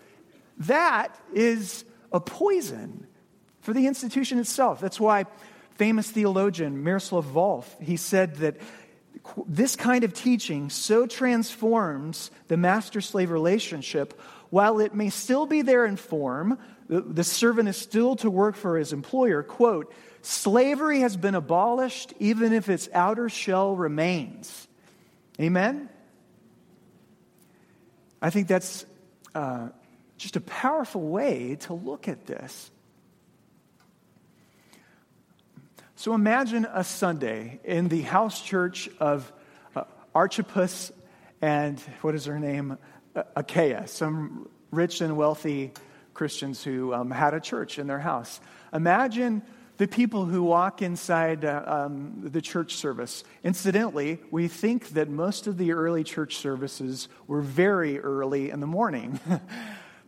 that 0.60 1.16
is 1.34 1.86
a 2.12 2.20
poison 2.20 3.06
for 3.62 3.74
the 3.74 3.86
institution 3.86 4.40
itself. 4.40 4.80
That's 4.80 5.00
why 5.00 5.26
famous 5.76 6.10
theologian 6.10 6.84
Miroslav 6.84 7.26
Volf, 7.26 7.66
he 7.82 7.98
said 7.98 8.38
that 8.38 8.58
this 9.46 9.76
kind 9.76 10.04
of 10.04 10.14
teaching 10.14 10.70
so 10.70 11.06
transforms 11.06 12.32
the 12.48 12.58
master 12.58 13.02
slave 13.02 13.30
relationship 13.30 14.20
while 14.50 14.80
it 14.80 14.96
may 14.96 15.10
still 15.10 15.46
be 15.46 15.62
there 15.62 15.86
in 15.86 15.98
form 15.98 16.58
the 16.88 17.24
servant 17.24 17.68
is 17.68 17.76
still 17.76 18.16
to 18.16 18.30
work 18.30 18.56
for 18.56 18.78
his 18.78 18.94
employer 18.94 19.44
quote 19.44 19.94
slavery 20.28 21.02
has 21.02 21.16
been 21.16 21.36
abolished 21.36 22.14
even 22.20 22.54
if 22.54 22.70
its 22.70 22.90
outer 22.94 23.30
shell 23.30 23.76
remains 23.76 24.68
amen 25.40 25.90
i 28.22 28.30
think 28.30 28.48
that's 28.48 28.86
uh, 29.36 29.70
just 30.18 30.36
a 30.36 30.42
powerful 30.42 31.02
way 31.02 31.56
to 31.56 31.74
look 31.74 32.08
at 32.08 32.26
this 32.26 32.72
So 36.00 36.14
imagine 36.14 36.68
a 36.72 36.84
Sunday 36.84 37.60
in 37.64 37.88
the 37.88 38.04
house 38.04 38.40
church 38.40 38.88
of 39.00 39.34
uh, 39.76 39.86
Archippus 40.14 40.92
and 41.42 41.80
what 42.02 42.14
is 42.14 42.26
her 42.26 42.38
name? 42.38 42.78
Uh, 43.16 43.24
Achaia, 43.36 43.88
some 43.88 44.48
rich 44.70 45.02
and 45.02 45.18
wealthy 45.18 45.72
Christians 46.14 46.64
who 46.64 46.94
um, 46.94 47.10
had 47.10 47.34
a 47.34 47.40
church 47.40 47.80
in 47.80 47.88
their 47.88 47.98
house. 47.98 48.40
Imagine 48.72 49.42
the 49.78 49.88
people 49.88 50.26
who 50.26 50.44
walk 50.44 50.82
inside 50.82 51.46
uh, 51.46 51.64
um, 51.66 52.20
the 52.24 52.42
church 52.42 52.76
service. 52.76 53.24
Incidentally, 53.44 54.20
we 54.32 54.48
think 54.48 54.90
that 54.90 55.10
most 55.10 55.48
of 55.48 55.58
the 55.58 55.72
early 55.72 56.04
church 56.04 56.38
services 56.38 57.08
were 57.28 57.42
very 57.42 58.00
early 58.00 58.50
in 58.50 58.60
the 58.60 58.68
morning. 58.68 59.20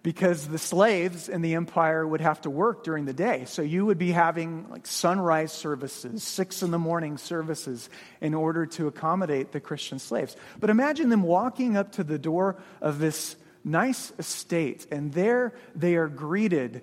because 0.01 0.47
the 0.47 0.58
slaves 0.58 1.27
in 1.27 1.41
the 1.41 1.55
empire 1.55 2.08
would 2.08 2.21
have 2.21 2.39
to 2.41 2.49
work 2.49 2.84
during 2.84 3.05
the 3.05 3.13
day. 3.13 3.43
So 3.45 3.62
you 3.62 3.86
would 3.86 3.97
be 3.97 4.12
having 4.12 4.69
like 4.69 4.88
sunrise 4.88 5.51
services, 5.51 6.23
six 6.23 6.63
in 6.63 6.71
the 6.71 6.79
morning 6.79 7.17
services 7.17 7.89
in 8.21 8.34
order 8.34 8.65
to 8.65 8.88
accommodate 8.88 9.51
the 9.51 9.60
Christian 9.60 9.99
slaves. 9.99 10.38
But 10.60 10.69
imagine 10.69 11.10
them 11.10 11.23
walking 11.23 11.75
up 11.75 11.93
to 11.93 12.03
the 12.03 12.17
door 12.17 12.55
of 12.82 12.99
this 12.99 13.36
nice 13.63 14.13
estate, 14.17 14.88
and 14.89 15.12
there 15.12 15.53
they 15.75 15.95
are 15.95 16.08
greeted 16.08 16.82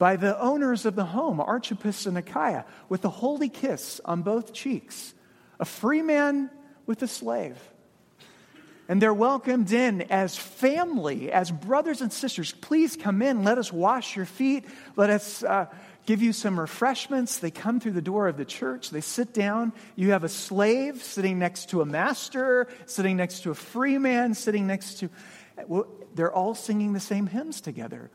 by 0.00 0.16
the 0.16 0.40
owners 0.40 0.86
of 0.86 0.96
the 0.96 1.04
home, 1.04 1.40
Archippus 1.40 2.06
and 2.06 2.16
Achaia, 2.16 2.64
with 2.88 3.04
a 3.04 3.10
holy 3.10 3.50
kiss 3.50 4.00
on 4.02 4.22
both 4.22 4.54
cheeks. 4.54 5.12
A 5.60 5.66
free 5.66 6.00
man 6.00 6.48
with 6.86 7.02
a 7.02 7.06
slave. 7.06 7.58
And 8.88 9.00
they're 9.00 9.12
welcomed 9.12 9.70
in 9.72 10.00
as 10.10 10.38
family, 10.38 11.30
as 11.30 11.50
brothers 11.50 12.00
and 12.00 12.10
sisters. 12.10 12.50
Please 12.62 12.96
come 12.96 13.20
in. 13.20 13.44
Let 13.44 13.58
us 13.58 13.70
wash 13.70 14.16
your 14.16 14.24
feet. 14.24 14.64
Let 14.96 15.10
us 15.10 15.42
uh, 15.44 15.66
give 16.06 16.22
you 16.22 16.32
some 16.32 16.58
refreshments. 16.58 17.38
They 17.38 17.50
come 17.50 17.78
through 17.78 17.92
the 17.92 18.00
door 18.00 18.26
of 18.26 18.38
the 18.38 18.46
church. 18.46 18.88
They 18.88 19.02
sit 19.02 19.34
down. 19.34 19.74
You 19.96 20.12
have 20.12 20.24
a 20.24 20.30
slave 20.30 21.04
sitting 21.04 21.38
next 21.38 21.68
to 21.70 21.82
a 21.82 21.84
master, 21.84 22.68
sitting 22.86 23.18
next 23.18 23.40
to 23.42 23.50
a 23.50 23.54
free 23.54 23.98
man, 23.98 24.32
sitting 24.32 24.66
next 24.66 25.00
to. 25.00 25.10
Well, 25.66 25.86
they're 26.14 26.32
all 26.32 26.54
singing 26.54 26.94
the 26.94 27.00
same 27.00 27.26
hymns 27.26 27.60
together. 27.60 28.10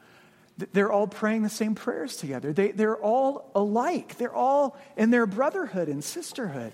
They're 0.57 0.91
all 0.91 1.07
praying 1.07 1.43
the 1.43 1.49
same 1.49 1.75
prayers 1.75 2.15
together. 2.15 2.53
They, 2.53 2.71
they're 2.71 2.95
all 2.95 3.51
alike. 3.53 4.17
They're 4.17 4.33
all 4.33 4.77
in 4.95 5.09
their 5.11 5.25
brotherhood 5.25 5.89
and 5.89 6.03
sisterhood 6.03 6.71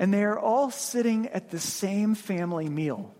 and 0.00 0.14
they 0.14 0.24
are 0.24 0.38
all 0.38 0.70
sitting 0.70 1.28
at 1.28 1.50
the 1.50 1.60
same 1.60 2.14
family 2.14 2.70
meal. 2.70 3.14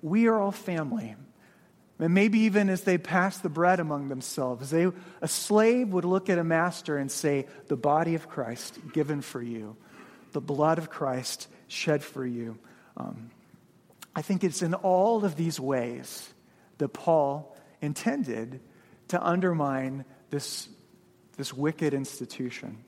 We 0.00 0.28
are 0.28 0.38
all 0.38 0.52
family. 0.52 1.16
And 1.98 2.14
maybe 2.14 2.38
even 2.40 2.68
as 2.68 2.82
they 2.82 2.98
pass 2.98 3.38
the 3.38 3.48
bread 3.48 3.80
among 3.80 4.08
themselves, 4.08 4.70
they, 4.70 4.86
a 5.20 5.26
slave 5.26 5.88
would 5.88 6.04
look 6.04 6.30
at 6.30 6.38
a 6.38 6.44
master 6.44 6.96
and 6.98 7.10
say, 7.10 7.48
The 7.66 7.76
body 7.76 8.14
of 8.14 8.28
Christ 8.28 8.78
given 8.92 9.22
for 9.22 9.42
you, 9.42 9.76
the 10.30 10.40
blood 10.40 10.78
of 10.78 10.88
Christ 10.88 11.48
shed 11.66 12.04
for 12.04 12.24
you. 12.24 12.56
Um, 12.96 13.32
I 14.14 14.22
think 14.22 14.44
it's 14.44 14.62
in 14.62 14.72
all 14.72 15.24
of 15.24 15.34
these 15.34 15.58
ways 15.58 16.32
that 16.78 16.90
Paul 16.90 17.53
intended 17.84 18.60
to 19.08 19.22
undermine 19.22 20.04
this, 20.30 20.68
this 21.36 21.52
wicked 21.52 21.94
institution. 21.94 22.78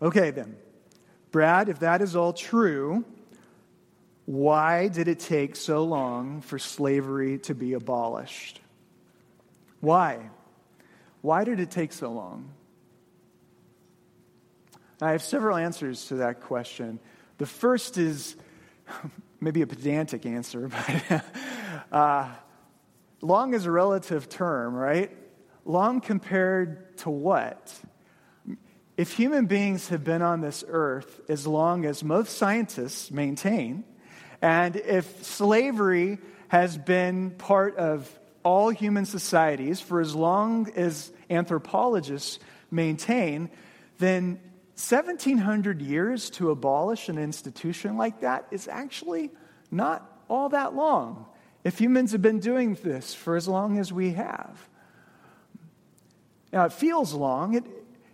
Okay, 0.00 0.30
then. 0.30 0.56
Brad, 1.30 1.68
if 1.68 1.80
that 1.80 2.02
is 2.02 2.14
all 2.14 2.32
true, 2.32 3.04
why 4.26 4.88
did 4.88 5.08
it 5.08 5.18
take 5.18 5.56
so 5.56 5.84
long 5.84 6.40
for 6.42 6.58
slavery 6.58 7.38
to 7.40 7.54
be 7.54 7.72
abolished? 7.72 8.60
Why? 9.80 10.30
Why 11.22 11.44
did 11.44 11.58
it 11.58 11.70
take 11.70 11.92
so 11.92 12.12
long? 12.12 12.50
I 15.00 15.12
have 15.12 15.22
several 15.22 15.56
answers 15.56 16.06
to 16.06 16.16
that 16.16 16.42
question. 16.42 17.00
The 17.38 17.46
first 17.46 17.98
is 17.98 18.36
maybe 19.40 19.62
a 19.62 19.66
pedantic 19.66 20.26
answer, 20.26 20.68
but 21.10 21.24
uh, 21.92 22.28
long 23.20 23.54
is 23.54 23.66
a 23.66 23.70
relative 23.70 24.28
term, 24.28 24.74
right? 24.74 25.16
Long 25.64 26.00
compared 26.00 26.98
to 26.98 27.10
what? 27.10 27.72
if 28.96 29.12
human 29.12 29.46
beings 29.46 29.88
have 29.88 30.04
been 30.04 30.22
on 30.22 30.40
this 30.40 30.64
earth 30.68 31.20
as 31.28 31.46
long 31.46 31.84
as 31.84 32.04
most 32.04 32.36
scientists 32.36 33.10
maintain, 33.10 33.84
and 34.40 34.76
if 34.76 35.24
slavery 35.24 36.18
has 36.48 36.76
been 36.76 37.30
part 37.30 37.76
of 37.76 38.08
all 38.44 38.70
human 38.70 39.06
societies 39.06 39.80
for 39.80 40.00
as 40.00 40.14
long 40.14 40.70
as 40.76 41.10
anthropologists 41.30 42.38
maintain, 42.70 43.48
then 43.98 44.38
1700 44.74 45.80
years 45.80 46.28
to 46.30 46.50
abolish 46.50 47.08
an 47.08 47.18
institution 47.18 47.96
like 47.96 48.20
that 48.20 48.46
is 48.50 48.68
actually 48.68 49.30
not 49.70 50.22
all 50.28 50.50
that 50.50 50.74
long. 50.74 51.26
If 51.64 51.78
humans 51.78 52.12
have 52.12 52.22
been 52.22 52.40
doing 52.40 52.74
this 52.82 53.14
for 53.14 53.36
as 53.36 53.46
long 53.46 53.78
as 53.78 53.92
we 53.92 54.12
have. 54.12 54.68
Now, 56.52 56.64
it 56.64 56.72
feels 56.72 57.14
long. 57.14 57.54
It, 57.54 57.64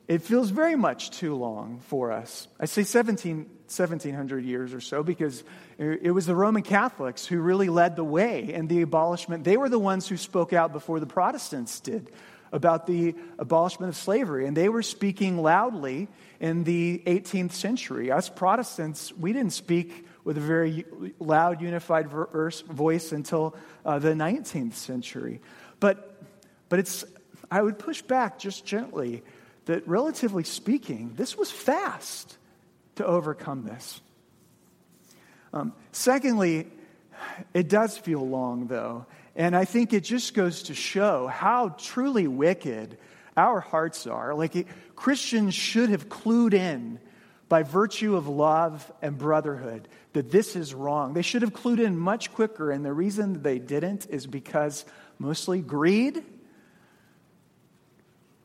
it 0.07 0.23
feels 0.23 0.51
very 0.51 0.77
much 0.77 1.11
too 1.11 1.35
long 1.35 1.81
for 1.87 2.13
us. 2.13 2.49
I 2.61 2.67
say 2.67 2.83
17, 2.83 3.39
1700 3.39 4.45
years 4.45 4.73
or 4.73 4.81
so 4.81 5.03
because 5.03 5.45
it 5.79 6.13
was 6.13 6.27
the 6.27 6.35
Roman 6.35 6.63
Catholics 6.63 7.27
who 7.27 7.41
really 7.41 7.69
led 7.69 7.97
the 7.97 8.05
way 8.05 8.53
in 8.53 8.69
the 8.69 8.83
abolishment. 8.83 9.45
They 9.45 9.57
were 9.57 9.69
the 9.69 9.79
ones 9.79 10.09
who 10.09 10.17
spoke 10.17 10.53
out 10.53 10.73
before 10.73 11.01
the 11.01 11.07
Protestants 11.07 11.81
did 11.81 12.11
about 12.53 12.87
the 12.87 13.15
abolishment 13.39 13.91
of 13.91 13.97
slavery, 13.97 14.47
and 14.47 14.57
they 14.57 14.71
were 14.71 14.83
speaking 14.83 15.43
loudly 15.43 16.09
in 16.41 16.65
the 16.65 17.03
18th 17.07 17.53
century. 17.53 18.11
Us 18.11 18.31
Protestants, 18.31 19.13
we 19.13 19.35
didn't 19.35 19.53
speak 19.53 20.07
with 20.25 20.37
a 20.37 20.41
very 20.41 20.85
loud, 21.19 21.61
unified 21.61 22.09
voice 22.09 23.13
until 23.13 23.57
uh, 23.85 23.99
the 23.99 24.11
19th 24.11 24.75
century. 24.75 25.41
But, 25.81 26.23
but 26.69 26.79
it's, 26.79 27.05
I 27.51 27.63
would 27.63 27.79
push 27.79 28.03
back 28.03 28.39
just 28.39 28.65
gently 28.65 29.23
that, 29.67 29.87
relatively 29.87 30.45
speaking, 30.45 31.13
this 31.17 31.37
was 31.37 31.51
fast 31.51 32.37
to 32.97 33.07
overcome 33.07 33.65
this. 33.65 34.01
Um, 35.53 35.73
secondly, 35.93 36.67
it 37.55 37.69
does 37.69 37.97
feel 37.97 38.27
long, 38.27 38.67
though. 38.67 39.07
And 39.35 39.57
I 39.57 39.65
think 39.65 39.93
it 39.93 40.05
just 40.05 40.35
goes 40.35 40.65
to 40.65 40.75
show 40.75 41.27
how 41.29 41.71
truly 41.79 42.27
wicked 42.27 42.99
our 43.37 43.61
hearts 43.61 44.07
are. 44.07 44.35
Like, 44.35 44.57
it, 44.57 44.67
Christians 44.97 45.55
should 45.55 45.91
have 45.91 46.09
clued 46.09 46.55
in 46.55 46.99
by 47.49 47.63
virtue 47.63 48.17
of 48.17 48.29
love 48.29 48.91
and 49.01 49.17
brotherhood 49.17 49.89
that 50.13 50.31
this 50.31 50.57
is 50.57 50.75
wrong. 50.75 51.15
They 51.15 51.23
should 51.23 51.43
have 51.43 51.53
clued 51.53 51.81
in 51.81 51.97
much 51.97 52.33
quicker. 52.33 52.71
And 52.71 52.85
the 52.85 52.93
reason 52.93 53.43
they 53.43 53.59
didn't 53.59 54.07
is 54.11 54.27
because 54.27 54.85
mostly 55.19 55.61
greed 55.61 56.23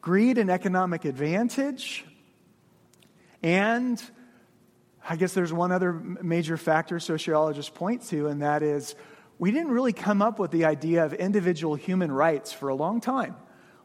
greed 0.03 0.37
and 0.37 0.51
economic 0.51 1.05
advantage. 1.05 2.05
And 3.41 4.03
I 5.07 5.15
guess 5.15 5.33
there's 5.33 5.53
one 5.53 5.71
other 5.71 5.93
major 5.93 6.57
factor 6.57 6.99
sociologists 6.99 7.71
point 7.73 8.03
to, 8.09 8.27
and 8.27 8.41
that 8.41 8.63
is 8.63 8.95
we 9.39 9.51
didn't 9.51 9.71
really 9.71 9.93
come 9.93 10.21
up 10.21 10.39
with 10.39 10.51
the 10.51 10.65
idea 10.65 11.05
of 11.05 11.13
individual 11.13 11.75
human 11.75 12.11
rights 12.11 12.51
for 12.51 12.67
a 12.67 12.75
long 12.75 12.99
time. 12.99 13.35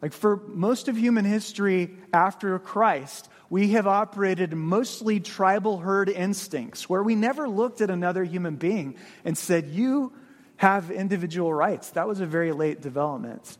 Like 0.00 0.12
for 0.12 0.36
most 0.36 0.88
of 0.88 0.96
human 0.96 1.24
history 1.24 1.90
after 2.12 2.58
Christ, 2.58 3.28
we 3.50 3.70
have 3.70 3.86
operated 3.86 4.52
mostly 4.52 5.20
tribal 5.20 5.78
herd 5.78 6.08
instincts 6.08 6.88
where 6.88 7.02
we 7.02 7.14
never 7.14 7.48
looked 7.48 7.80
at 7.80 7.90
another 7.90 8.22
human 8.22 8.56
being 8.56 8.96
and 9.24 9.36
said, 9.36 9.68
You 9.68 10.12
have 10.56 10.90
individual 10.90 11.52
rights. 11.52 11.90
That 11.90 12.06
was 12.06 12.20
a 12.20 12.26
very 12.26 12.52
late 12.52 12.80
development. 12.80 13.58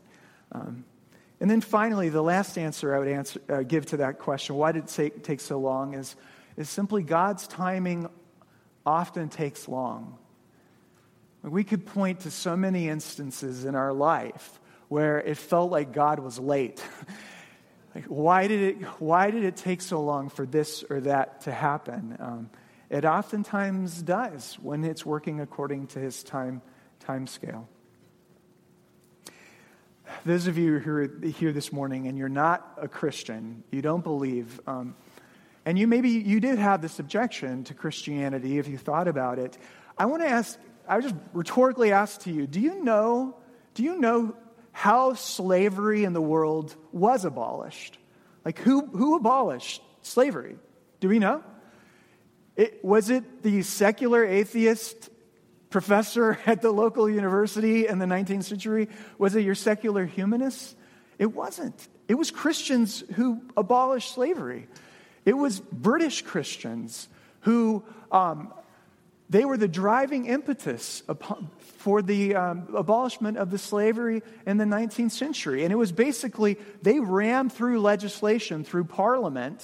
Um, 0.51 0.85
and 1.39 1.49
then 1.49 1.61
finally, 1.61 2.09
the 2.09 2.21
last 2.21 2.57
answer 2.57 2.93
I 2.93 2.99
would 2.99 3.07
answer, 3.07 3.41
uh, 3.49 3.63
give 3.63 3.85
to 3.87 3.97
that 3.97 4.19
question, 4.19 4.55
why 4.55 4.73
did 4.73 4.83
it 4.83 4.89
take, 4.89 5.23
take 5.23 5.39
so 5.39 5.57
long, 5.57 5.93
is, 5.93 6.15
is 6.57 6.69
simply 6.69 7.01
God's 7.01 7.47
timing 7.47 8.09
often 8.85 9.29
takes 9.29 9.67
long. 9.67 10.17
We 11.41 11.63
could 11.63 11.85
point 11.85 12.21
to 12.21 12.31
so 12.31 12.57
many 12.57 12.89
instances 12.89 13.63
in 13.63 13.75
our 13.75 13.93
life 13.93 14.59
where 14.89 15.19
it 15.19 15.37
felt 15.37 15.71
like 15.71 15.93
God 15.93 16.19
was 16.19 16.37
late. 16.37 16.83
like, 17.95 18.05
why 18.05 18.47
did, 18.47 18.61
it, 18.61 18.81
why 18.99 19.31
did 19.31 19.43
it 19.43 19.55
take 19.55 19.81
so 19.81 20.01
long 20.01 20.29
for 20.29 20.45
this 20.45 20.83
or 20.89 20.99
that 21.01 21.41
to 21.41 21.51
happen? 21.51 22.17
Um, 22.19 22.49
it 22.89 23.05
oftentimes 23.05 24.01
does 24.01 24.57
when 24.61 24.83
it's 24.83 25.05
working 25.05 25.39
according 25.39 25.87
to 25.87 25.99
his 25.99 26.23
time, 26.23 26.61
time 26.99 27.27
scale. 27.27 27.69
Those 30.25 30.47
of 30.47 30.57
you 30.57 30.79
who 30.79 30.91
are 30.91 31.09
here 31.27 31.53
this 31.53 31.71
morning 31.71 32.07
and 32.07 32.17
you're 32.17 32.29
not 32.29 32.79
a 32.81 32.87
Christian, 32.87 33.63
you 33.71 33.83
don't 33.83 34.03
believe, 34.03 34.59
um, 34.65 34.95
and 35.65 35.77
you 35.77 35.85
maybe 35.85 36.09
you 36.09 36.39
did 36.39 36.57
have 36.57 36.81
this 36.81 36.97
objection 36.97 37.63
to 37.65 37.75
Christianity 37.75 38.57
if 38.57 38.67
you 38.67 38.77
thought 38.77 39.07
about 39.07 39.37
it. 39.37 39.55
I 39.99 40.07
want 40.07 40.23
to 40.23 40.27
ask, 40.27 40.57
I 40.87 40.99
just 40.99 41.13
rhetorically 41.31 41.91
ask 41.91 42.21
to 42.21 42.31
you, 42.31 42.47
do 42.47 42.59
you 42.59 42.83
know, 42.83 43.37
do 43.75 43.83
you 43.83 43.99
know 43.99 44.35
how 44.71 45.13
slavery 45.13 46.03
in 46.03 46.13
the 46.13 46.21
world 46.21 46.75
was 46.91 47.25
abolished? 47.25 47.97
Like 48.45 48.59
who, 48.59 48.85
who 48.85 49.15
abolished 49.15 49.81
slavery? 50.01 50.57
Do 50.99 51.09
we 51.09 51.19
know? 51.19 51.43
It, 52.55 52.83
was 52.83 53.09
it 53.09 53.43
the 53.43 53.61
secular 53.61 54.25
atheist 54.25 55.09
professor 55.69 56.39
at 56.45 56.61
the 56.61 56.71
local 56.71 57.09
university 57.09 57.87
in 57.87 57.99
the 57.99 58.05
19th 58.05 58.43
century? 58.43 58.89
Was 59.17 59.35
it 59.35 59.41
your 59.41 59.55
secular 59.55 60.05
humanists? 60.05 60.75
It 61.17 61.33
wasn't. 61.33 61.87
It 62.07 62.15
was 62.15 62.31
Christians 62.31 63.03
who 63.15 63.41
abolished 63.55 64.13
slavery. 64.13 64.67
It 65.25 65.33
was 65.33 65.59
British 65.59 66.21
Christians 66.21 67.07
who 67.41 67.83
um, 68.11 68.53
they 69.29 69.45
were 69.45 69.57
the 69.57 69.67
driving 69.67 70.25
impetus 70.25 71.03
upon, 71.07 71.49
for 71.77 72.01
the 72.01 72.35
um, 72.35 72.67
abolishment 72.75 73.37
of 73.37 73.51
the 73.51 73.57
slavery 73.57 74.23
in 74.45 74.57
the 74.57 74.65
19th 74.65 75.11
century. 75.11 75.63
And 75.63 75.71
it 75.71 75.75
was 75.75 75.91
basically, 75.91 76.57
they 76.81 76.99
rammed 76.99 77.53
through 77.53 77.79
legislation 77.79 78.63
through 78.63 78.85
Parliament, 78.85 79.63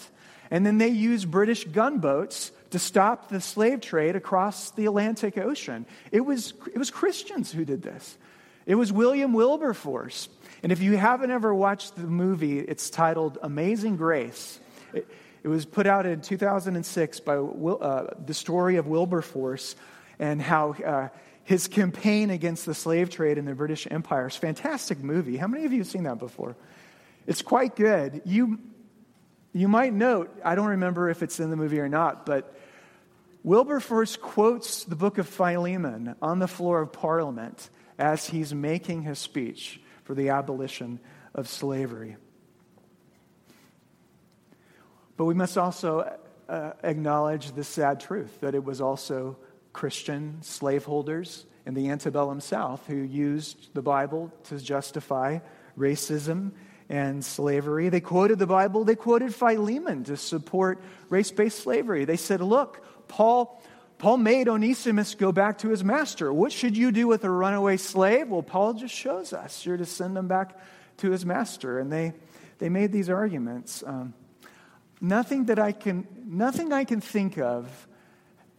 and 0.52 0.66
then 0.66 0.78
they 0.78 0.90
used 0.90 1.32
British 1.32 1.64
gunboats 1.66 2.52
to 2.70 2.80
stop 2.80 3.30
the 3.30 3.42
slave 3.42 3.82
trade 3.82 4.16
across 4.16 4.72
the 4.72 4.86
Atlantic 4.86 5.38
Ocean. 5.38 5.86
It 6.12 6.22
was, 6.22 6.54
it 6.74 6.78
was 6.78 6.92
Christians 6.92 7.52
who 7.52 7.66
did 7.66 7.82
this. 7.82 8.18
It 8.66 8.76
was 8.76 8.92
William 8.92 9.34
Wilberforce. 9.34 10.30
And 10.62 10.72
if 10.72 10.82
you 10.82 10.98
haven't 10.98 11.32
ever 11.32 11.54
watched 11.54 11.96
the 11.96 12.04
movie, 12.04 12.60
it's 12.60 12.90
titled 12.90 13.38
Amazing 13.42 13.98
Grace. 13.98 14.60
It, 14.94 15.08
it 15.46 15.50
was 15.50 15.64
put 15.64 15.86
out 15.86 16.08
in 16.08 16.22
2006 16.22 17.20
by 17.20 17.36
uh, 17.36 18.16
the 18.26 18.34
story 18.34 18.78
of 18.78 18.88
Wilberforce 18.88 19.76
and 20.18 20.42
how 20.42 20.72
uh, 20.72 21.10
his 21.44 21.68
campaign 21.68 22.32
against 22.32 22.66
the 22.66 22.74
slave 22.74 23.12
trade 23.12 23.38
in 23.38 23.46
the 23.46 23.54
British 23.54 23.88
Empire. 23.92 24.26
It's 24.26 24.38
a 24.38 24.40
fantastic 24.40 25.04
movie. 25.04 25.38
How 25.38 25.46
many 25.46 25.66
of 25.66 25.72
you 25.72 25.78
have 25.82 25.88
seen 25.88 26.02
that 26.06 26.18
before? 26.18 26.56
It's 27.28 27.44
quite 27.44 27.76
good. 27.76 28.24
You, 28.26 28.58
you 29.54 29.68
might 29.68 29.94
note, 29.94 30.36
I 30.44 30.56
don't 30.56 30.70
remember 30.70 31.12
if 31.12 31.22
it's 31.22 31.40
in 31.40 31.52
the 31.52 31.56
movie 31.56 31.80
or 31.80 31.90
not, 31.90 32.26
but 32.26 32.52
Wilberforce 33.44 34.16
quotes 34.16 34.84
the 34.86 34.96
book 34.96 35.20
of 35.20 35.30
Philemon 35.30 36.16
on 36.24 36.40
the 36.40 36.48
floor 36.48 36.82
of 36.82 36.92
Parliament 36.92 37.70
as 38.00 38.26
he's 38.26 38.52
making 38.52 39.04
his 39.04 39.20
speech 39.20 39.80
for 40.06 40.16
the 40.16 40.30
abolition 40.30 41.00
of 41.36 41.48
slavery. 41.48 42.18
But 45.18 45.26
we 45.26 45.34
must 45.34 45.58
also 45.58 46.18
uh, 46.50 46.74
acknowledge 46.84 47.54
the 47.54 47.64
sad 47.64 48.00
truth 48.00 48.42
that 48.42 48.56
it 48.56 48.64
was 48.64 48.82
also 48.82 49.38
Christian 49.74 50.38
slaveholders 50.42 51.46
in 51.66 51.74
the 51.74 51.90
antebellum 51.90 52.40
South 52.40 52.86
who 52.88 52.96
used 52.96 53.74
the 53.74 53.82
Bible 53.82 54.32
to 54.46 54.60
justify 54.60 55.40
racism 55.78 56.52
and 56.90 57.26
slavery. 57.26 57.90
They 57.90 58.02
quoted 58.02 58.40
the 58.40 58.46
Bible, 58.46 58.84
they 58.84 58.96
quoted 58.96 59.34
Philemon 59.34 60.04
to 60.06 60.18
support 60.18 60.82
race 61.10 61.32
based 61.32 61.60
slavery. 61.60 62.06
They 62.06 62.18
said, 62.18 62.42
Look, 62.42 62.84
Paul. 63.08 63.62
Paul 63.98 64.18
made 64.18 64.50
Onesimus 64.50 65.16
go 65.16 65.32
back 65.32 65.60
to 65.60 65.70
his 65.70 65.82
master. 65.82 66.32
What 66.32 66.52
should 66.52 66.76
you 66.76 66.92
do 66.92 67.08
with 67.08 67.24
a 67.24 67.30
runaway 67.30 67.78
slave? 67.78 68.28
Well, 68.28 68.44
Paul 68.44 68.74
just 68.74 68.94
shows 68.94 69.32
us 69.32 69.66
you're 69.66 69.78
to 69.78 69.86
send 69.86 70.18
him 70.18 70.28
back 70.28 70.60
to 70.98 71.12
his 71.12 71.26
master. 71.26 71.80
And 71.80 71.90
they, 71.90 72.12
they 72.58 72.68
made 72.68 72.92
these 72.92 73.10
arguments. 73.10 73.86
Um, 73.88 74.14
Nothing 75.02 75.46
that 75.46 75.60
I 75.60 75.72
can, 75.72 76.08
nothing 76.26 76.72
I 76.72 76.84
can 76.84 77.02
think 77.02 77.38
of 77.38 77.88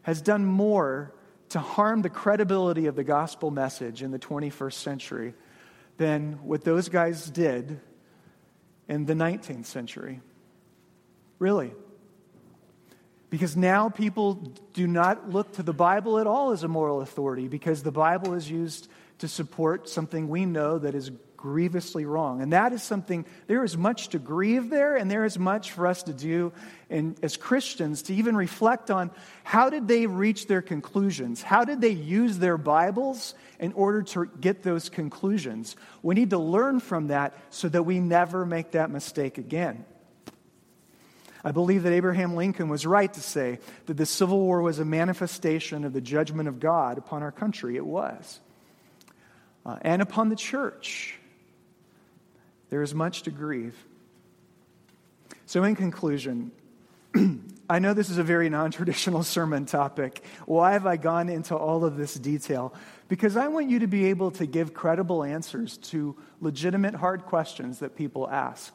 has 0.03 0.21
done 0.21 0.45
more 0.45 1.13
to 1.51 1.59
harm 1.59 2.03
the 2.03 2.11
credibility 2.11 2.87
of 2.87 2.97
the 2.97 3.05
gospel 3.05 3.51
message 3.51 4.03
in 4.03 4.11
the 4.11 4.19
21st 4.19 4.73
century 4.73 5.35
than 5.97 6.33
what 6.45 6.65
those 6.65 6.89
guys 6.89 7.31
did 7.31 7.81
in 8.89 9.07
the 9.07 9.15
19th 9.15 9.67
century. 9.67 10.21
Really. 11.39 11.73
Because 13.31 13.57
now 13.57 13.89
people 13.89 14.35
do 14.73 14.87
not 14.87 15.31
look 15.31 15.53
to 15.53 15.63
the 15.63 15.73
Bible 15.73 16.19
at 16.19 16.27
all 16.27 16.53
as 16.53 16.63
a 16.63 16.69
moral 16.69 17.01
authority 17.01 17.49
because 17.49 17.83
the 17.83 17.93
Bible 17.93 18.35
is 18.35 18.51
used 18.51 18.89
to 19.19 19.29
support 19.29 19.89
something 19.89 20.29
we 20.29 20.47
know 20.47 20.79
that 20.79 20.95
is 20.95 21.11
grievously 21.47 22.05
wrong. 22.05 22.43
And 22.43 22.53
that 22.53 22.73
is 22.73 22.83
something, 22.83 23.25
there 23.47 23.63
is 23.63 23.77
much 23.77 24.09
to 24.09 24.19
grieve 24.19 24.69
there, 24.69 24.97
and 24.97 25.09
there 25.09 25.25
is 25.25 25.39
much 25.39 25.71
for 25.71 25.87
us 25.87 26.03
to 26.05 26.13
do 26.13 26.53
and 26.89 27.17
as 27.23 27.37
Christians 27.37 28.03
to 28.03 28.15
even 28.15 28.37
reflect 28.37 28.91
on 28.91 29.11
how 29.43 29.71
did 29.71 29.89
they 29.89 30.07
reach 30.07 30.47
their 30.47 30.63
conclusions? 30.63 31.43
How 31.43 31.65
did 31.65 31.81
they 31.81 31.91
use 31.91 32.39
their 32.39 32.57
Bibles 32.57 33.35
in 33.59 33.73
order 33.73 34.03
to 34.03 34.27
get 34.41 34.63
those 34.63 34.89
conclusions? 34.89 35.77
We 36.03 36.15
need 36.15 36.31
to 36.31 36.39
learn 36.39 36.81
from 36.81 37.09
that 37.09 37.35
so 37.51 37.69
that 37.69 37.83
we 37.83 37.99
never 37.99 38.47
make 38.47 38.73
that 38.73 38.91
mistake 38.91 39.39
again. 39.39 39.85
I 41.45 41.53
believe 41.53 41.85
that 41.85 41.93
Abraham 41.93 42.35
Lincoln 42.35 42.69
was 42.69 42.87
right 42.87 43.13
to 43.13 43.21
say 43.21 43.59
that 43.87 43.97
the 43.97 44.07
Civil 44.07 44.41
War 44.41 44.63
was 44.63 44.79
a 44.81 44.85
manifestation 44.85 45.85
of 45.85 45.93
the 45.93 46.01
judgment 46.01 46.49
of 46.49 46.61
God 46.61 46.99
upon 46.99 47.23
our 47.23 47.33
country. 47.33 47.77
It 47.77 47.87
was. 47.87 48.41
Uh, 49.65 49.79
and 49.83 50.03
upon 50.03 50.29
the 50.29 50.37
church. 50.37 51.19
There 52.77 52.83
is 52.83 52.95
much 52.95 53.23
to 53.23 53.31
grieve. 53.31 53.75
So, 55.47 55.65
in 55.65 55.77
conclusion, 55.77 56.53
I 57.71 57.79
know 57.79 57.95
this 57.95 58.11
is 58.11 58.19
a 58.19 58.23
very 58.23 58.51
non 58.51 58.71
traditional 58.71 59.23
sermon 59.37 59.65
topic. 59.65 60.23
Why 60.45 60.75
have 60.75 60.85
I 60.85 60.99
gone 60.99 61.31
into 61.31 61.57
all 61.57 61.87
of 61.87 61.97
this 61.97 62.13
detail? 62.13 62.75
Because 63.09 63.35
I 63.35 63.49
want 63.49 63.71
you 63.71 63.79
to 63.79 63.87
be 63.87 64.11
able 64.11 64.31
to 64.33 64.45
give 64.45 64.75
credible 64.75 65.25
answers 65.25 65.79
to 65.89 66.17
legitimate 66.43 66.95
hard 66.95 67.25
questions 67.25 67.79
that 67.79 67.97
people 67.97 68.29
ask. 68.29 68.75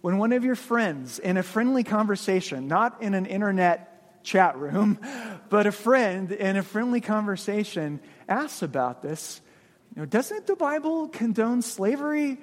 When 0.00 0.18
one 0.18 0.30
of 0.30 0.44
your 0.44 0.54
friends, 0.54 1.18
in 1.18 1.38
a 1.38 1.42
friendly 1.42 1.82
conversation, 1.82 2.68
not 2.68 3.02
in 3.02 3.14
an 3.14 3.26
internet 3.26 4.22
chat 4.22 4.56
room, 4.58 5.00
but 5.48 5.66
a 5.66 5.72
friend 5.72 6.30
in 6.30 6.56
a 6.56 6.62
friendly 6.62 7.00
conversation 7.00 7.98
asks 8.28 8.62
about 8.62 9.02
this, 9.02 9.40
you 9.96 10.02
know, 10.02 10.06
doesn't 10.06 10.46
the 10.46 10.54
Bible 10.54 11.08
condone 11.08 11.62
slavery? 11.62 12.38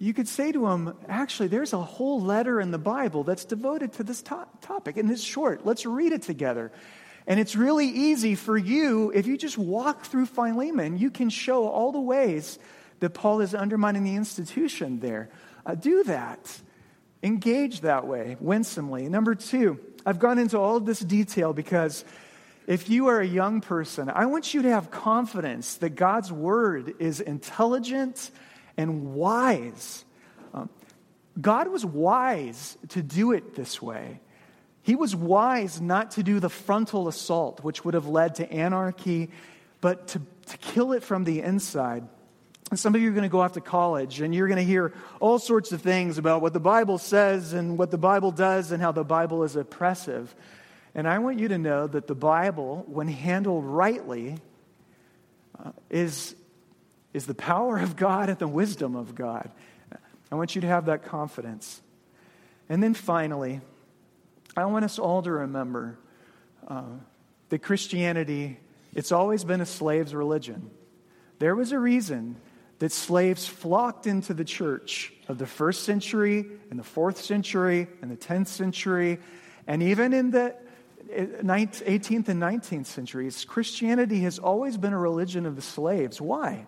You 0.00 0.14
could 0.14 0.26
say 0.26 0.50
to 0.50 0.66
him, 0.66 0.94
actually, 1.08 1.48
there's 1.48 1.74
a 1.74 1.82
whole 1.82 2.22
letter 2.22 2.58
in 2.58 2.70
the 2.70 2.78
Bible 2.78 3.22
that's 3.22 3.44
devoted 3.44 3.92
to 3.92 4.02
this 4.02 4.22
to- 4.22 4.48
topic, 4.62 4.96
and 4.96 5.10
it's 5.10 5.22
short. 5.22 5.66
Let's 5.66 5.84
read 5.84 6.12
it 6.12 6.22
together. 6.22 6.72
And 7.26 7.38
it's 7.38 7.54
really 7.54 7.86
easy 7.86 8.34
for 8.34 8.56
you, 8.56 9.12
if 9.14 9.26
you 9.26 9.36
just 9.36 9.58
walk 9.58 10.06
through 10.06 10.24
Philemon, 10.24 10.96
you 10.96 11.10
can 11.10 11.28
show 11.28 11.68
all 11.68 11.92
the 11.92 12.00
ways 12.00 12.58
that 13.00 13.10
Paul 13.10 13.42
is 13.42 13.54
undermining 13.54 14.02
the 14.02 14.14
institution 14.14 15.00
there. 15.00 15.28
Uh, 15.66 15.74
do 15.74 16.02
that. 16.04 16.60
Engage 17.22 17.82
that 17.82 18.06
way, 18.06 18.38
winsomely. 18.40 19.06
Number 19.10 19.34
two, 19.34 19.78
I've 20.06 20.18
gone 20.18 20.38
into 20.38 20.58
all 20.58 20.76
of 20.76 20.86
this 20.86 21.00
detail 21.00 21.52
because 21.52 22.06
if 22.66 22.88
you 22.88 23.08
are 23.08 23.20
a 23.20 23.26
young 23.26 23.60
person, 23.60 24.08
I 24.08 24.24
want 24.24 24.54
you 24.54 24.62
to 24.62 24.70
have 24.70 24.90
confidence 24.90 25.74
that 25.76 25.90
God's 25.90 26.32
word 26.32 26.94
is 26.98 27.20
intelligent 27.20 28.30
and 28.80 29.14
wise. 29.14 30.06
Um, 30.54 30.70
God 31.38 31.68
was 31.68 31.84
wise 31.84 32.78
to 32.88 33.02
do 33.02 33.32
it 33.32 33.54
this 33.54 33.80
way. 33.82 34.20
He 34.82 34.96
was 34.96 35.14
wise 35.14 35.80
not 35.80 36.12
to 36.12 36.22
do 36.22 36.40
the 36.40 36.48
frontal 36.48 37.06
assault, 37.06 37.62
which 37.62 37.84
would 37.84 37.92
have 37.92 38.06
led 38.06 38.36
to 38.36 38.50
anarchy, 38.50 39.28
but 39.82 40.08
to, 40.08 40.22
to 40.46 40.58
kill 40.58 40.92
it 40.92 41.02
from 41.02 41.24
the 41.24 41.42
inside. 41.42 42.08
And 42.70 42.78
some 42.78 42.94
of 42.94 43.02
you 43.02 43.10
are 43.10 43.12
going 43.12 43.24
to 43.24 43.28
go 43.28 43.40
off 43.40 43.52
to 43.52 43.60
college 43.60 44.22
and 44.22 44.34
you're 44.34 44.48
going 44.48 44.56
to 44.56 44.64
hear 44.64 44.94
all 45.20 45.38
sorts 45.38 45.72
of 45.72 45.82
things 45.82 46.16
about 46.16 46.40
what 46.40 46.54
the 46.54 46.60
Bible 46.60 46.96
says 46.96 47.52
and 47.52 47.76
what 47.76 47.90
the 47.90 47.98
Bible 47.98 48.30
does 48.30 48.72
and 48.72 48.80
how 48.82 48.92
the 48.92 49.04
Bible 49.04 49.44
is 49.44 49.56
oppressive. 49.56 50.34
And 50.94 51.06
I 51.06 51.18
want 51.18 51.38
you 51.38 51.48
to 51.48 51.58
know 51.58 51.86
that 51.86 52.06
the 52.06 52.14
Bible, 52.14 52.84
when 52.88 53.08
handled 53.08 53.64
rightly, 53.64 54.38
uh, 55.62 55.72
is 55.90 56.34
is 57.12 57.26
the 57.26 57.34
power 57.34 57.78
of 57.78 57.96
God 57.96 58.28
and 58.28 58.38
the 58.38 58.48
wisdom 58.48 58.96
of 58.96 59.14
God. 59.14 59.50
I 60.30 60.34
want 60.36 60.54
you 60.54 60.60
to 60.60 60.66
have 60.66 60.86
that 60.86 61.04
confidence. 61.04 61.82
And 62.68 62.82
then 62.82 62.94
finally, 62.94 63.60
I 64.56 64.64
want 64.66 64.84
us 64.84 64.98
all 64.98 65.22
to 65.22 65.30
remember 65.30 65.98
uh, 66.68 66.82
that 67.48 67.58
Christianity 67.60 68.58
It's 68.94 69.12
always 69.12 69.44
been 69.44 69.60
a 69.60 69.66
slave's 69.66 70.14
religion. 70.14 70.70
There 71.38 71.54
was 71.54 71.72
a 71.72 71.78
reason 71.78 72.36
that 72.80 72.92
slaves 72.92 73.46
flocked 73.46 74.06
into 74.06 74.34
the 74.34 74.44
church 74.44 75.12
of 75.28 75.38
the 75.38 75.46
first 75.46 75.84
century 75.84 76.46
and 76.70 76.78
the 76.78 76.84
fourth 76.84 77.18
century 77.18 77.86
and 78.02 78.10
the 78.10 78.16
10th 78.16 78.48
century, 78.48 79.18
and 79.66 79.82
even 79.82 80.12
in 80.12 80.30
the 80.30 80.56
18th 81.10 82.28
and 82.28 82.42
19th 82.42 82.86
centuries. 82.86 83.44
Christianity 83.44 84.20
has 84.20 84.38
always 84.38 84.76
been 84.76 84.92
a 84.92 84.98
religion 84.98 85.46
of 85.46 85.56
the 85.56 85.62
slaves. 85.62 86.20
Why? 86.20 86.66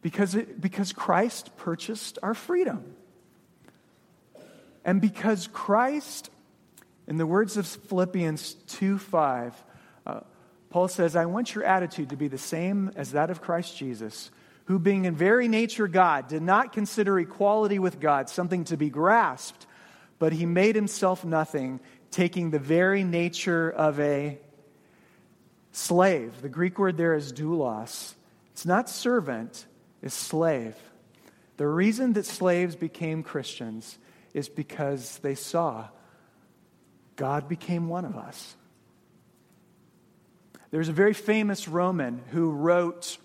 Because, 0.00 0.34
it, 0.34 0.60
because 0.60 0.92
Christ 0.92 1.56
purchased 1.56 2.18
our 2.22 2.34
freedom. 2.34 2.94
And 4.84 5.00
because 5.00 5.48
Christ, 5.48 6.30
in 7.06 7.18
the 7.18 7.26
words 7.26 7.56
of 7.56 7.66
Philippians 7.66 8.54
2 8.68 8.98
5, 8.98 9.64
uh, 10.06 10.20
Paul 10.70 10.88
says, 10.88 11.16
I 11.16 11.26
want 11.26 11.54
your 11.54 11.64
attitude 11.64 12.10
to 12.10 12.16
be 12.16 12.28
the 12.28 12.38
same 12.38 12.90
as 12.96 13.12
that 13.12 13.30
of 13.30 13.40
Christ 13.40 13.76
Jesus, 13.76 14.30
who, 14.66 14.78
being 14.78 15.04
in 15.04 15.16
very 15.16 15.48
nature 15.48 15.88
God, 15.88 16.28
did 16.28 16.42
not 16.42 16.72
consider 16.72 17.18
equality 17.18 17.78
with 17.78 18.00
God 18.00 18.28
something 18.28 18.64
to 18.64 18.76
be 18.76 18.90
grasped, 18.90 19.66
but 20.18 20.32
he 20.32 20.46
made 20.46 20.74
himself 20.74 21.24
nothing, 21.24 21.80
taking 22.10 22.50
the 22.50 22.58
very 22.58 23.02
nature 23.04 23.70
of 23.70 23.98
a 23.98 24.38
slave. 25.72 26.42
The 26.42 26.48
Greek 26.48 26.78
word 26.78 26.96
there 26.96 27.14
is 27.14 27.32
doulos. 27.32 28.14
It's 28.52 28.66
not 28.66 28.88
servant, 28.88 29.66
it's 30.02 30.14
slave. 30.14 30.76
The 31.56 31.66
reason 31.66 32.12
that 32.14 32.26
slaves 32.26 32.76
became 32.76 33.22
Christians 33.22 33.98
is 34.32 34.48
because 34.48 35.18
they 35.18 35.34
saw 35.34 35.88
God 37.16 37.48
became 37.48 37.88
one 37.88 38.04
of 38.04 38.16
us. 38.16 38.54
There's 40.70 40.88
a 40.88 40.92
very 40.92 41.14
famous 41.14 41.66
Roman 41.66 42.22
who 42.30 42.52
wrote 42.52 43.18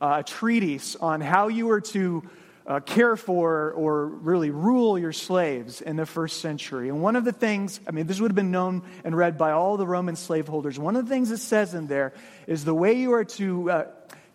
uh, 0.00 0.16
a 0.18 0.24
treatise 0.24 0.96
on 0.96 1.20
how 1.20 1.46
you 1.46 1.66
were 1.66 1.80
to 1.82 2.28
uh, 2.66 2.80
care 2.80 3.16
for 3.16 3.70
or 3.72 4.06
really 4.06 4.50
rule 4.50 4.98
your 4.98 5.12
slaves 5.12 5.80
in 5.80 5.94
the 5.96 6.06
first 6.06 6.40
century. 6.40 6.88
And 6.88 7.00
one 7.00 7.14
of 7.14 7.24
the 7.24 7.32
things, 7.32 7.78
I 7.86 7.92
mean, 7.92 8.06
this 8.06 8.18
would 8.18 8.32
have 8.32 8.36
been 8.36 8.50
known 8.50 8.82
and 9.04 9.16
read 9.16 9.38
by 9.38 9.52
all 9.52 9.76
the 9.76 9.86
Roman 9.86 10.16
slaveholders. 10.16 10.78
One 10.78 10.96
of 10.96 11.04
the 11.04 11.08
things 11.08 11.30
it 11.30 11.38
says 11.38 11.74
in 11.74 11.86
there 11.86 12.12
is 12.46 12.64
the 12.64 12.74
way 12.74 12.94
you 12.94 13.12
are 13.12 13.24
to 13.24 13.70
uh, 13.70 13.86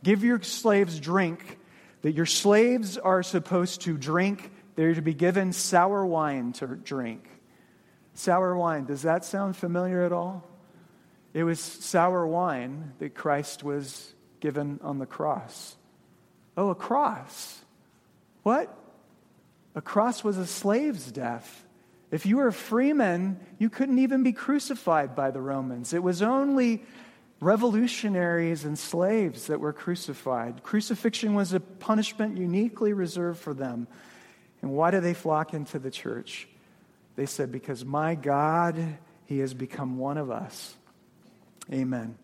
give 0.03 0.23
your 0.23 0.41
slaves 0.41 0.99
drink, 0.99 1.57
that 2.01 2.13
your 2.13 2.25
slaves 2.25 2.97
are 2.97 3.23
supposed 3.23 3.81
to 3.81 3.97
drink, 3.97 4.51
they're 4.75 4.93
to 4.93 5.01
be 5.01 5.13
given 5.13 5.53
sour 5.53 6.05
wine 6.05 6.53
to 6.53 6.67
drink. 6.67 7.27
Sour 8.13 8.55
wine, 8.55 8.85
does 8.85 9.03
that 9.03 9.23
sound 9.23 9.55
familiar 9.55 10.03
at 10.03 10.11
all? 10.11 10.47
It 11.33 11.43
was 11.43 11.59
sour 11.59 12.25
wine 12.27 12.93
that 12.99 13.15
Christ 13.15 13.63
was 13.63 14.13
given 14.39 14.79
on 14.83 14.99
the 14.99 15.05
cross. 15.05 15.77
Oh, 16.57 16.69
a 16.69 16.75
cross. 16.75 17.61
What? 18.43 18.75
A 19.75 19.81
cross 19.81 20.23
was 20.23 20.37
a 20.37 20.45
slave's 20.45 21.11
death. 21.11 21.65
If 22.11 22.25
you 22.25 22.37
were 22.37 22.47
a 22.47 22.53
freeman, 22.53 23.39
you 23.57 23.69
couldn't 23.69 23.99
even 23.99 24.23
be 24.23 24.33
crucified 24.33 25.15
by 25.15 25.31
the 25.31 25.39
Romans. 25.39 25.93
It 25.93 26.03
was 26.03 26.21
only 26.21 26.83
revolutionaries 27.41 28.63
and 28.63 28.79
slaves 28.79 29.47
that 29.47 29.59
were 29.59 29.73
crucified. 29.73 30.63
Crucifixion 30.63 31.33
was 31.33 31.51
a 31.51 31.59
punishment 31.59 32.37
uniquely 32.37 32.93
reserved 32.93 33.39
for 33.39 33.53
them. 33.53 33.87
And 34.61 34.71
why 34.71 34.91
do 34.91 35.01
they 35.01 35.15
flock 35.15 35.53
into 35.53 35.79
the 35.79 35.91
church? 35.91 36.47
They 37.15 37.25
said, 37.25 37.51
Because 37.51 37.83
my 37.83 38.15
God, 38.15 38.77
He 39.25 39.39
has 39.39 39.53
become 39.53 39.97
one 39.97 40.17
of 40.17 40.29
us. 40.29 40.75
Amen. 41.73 42.15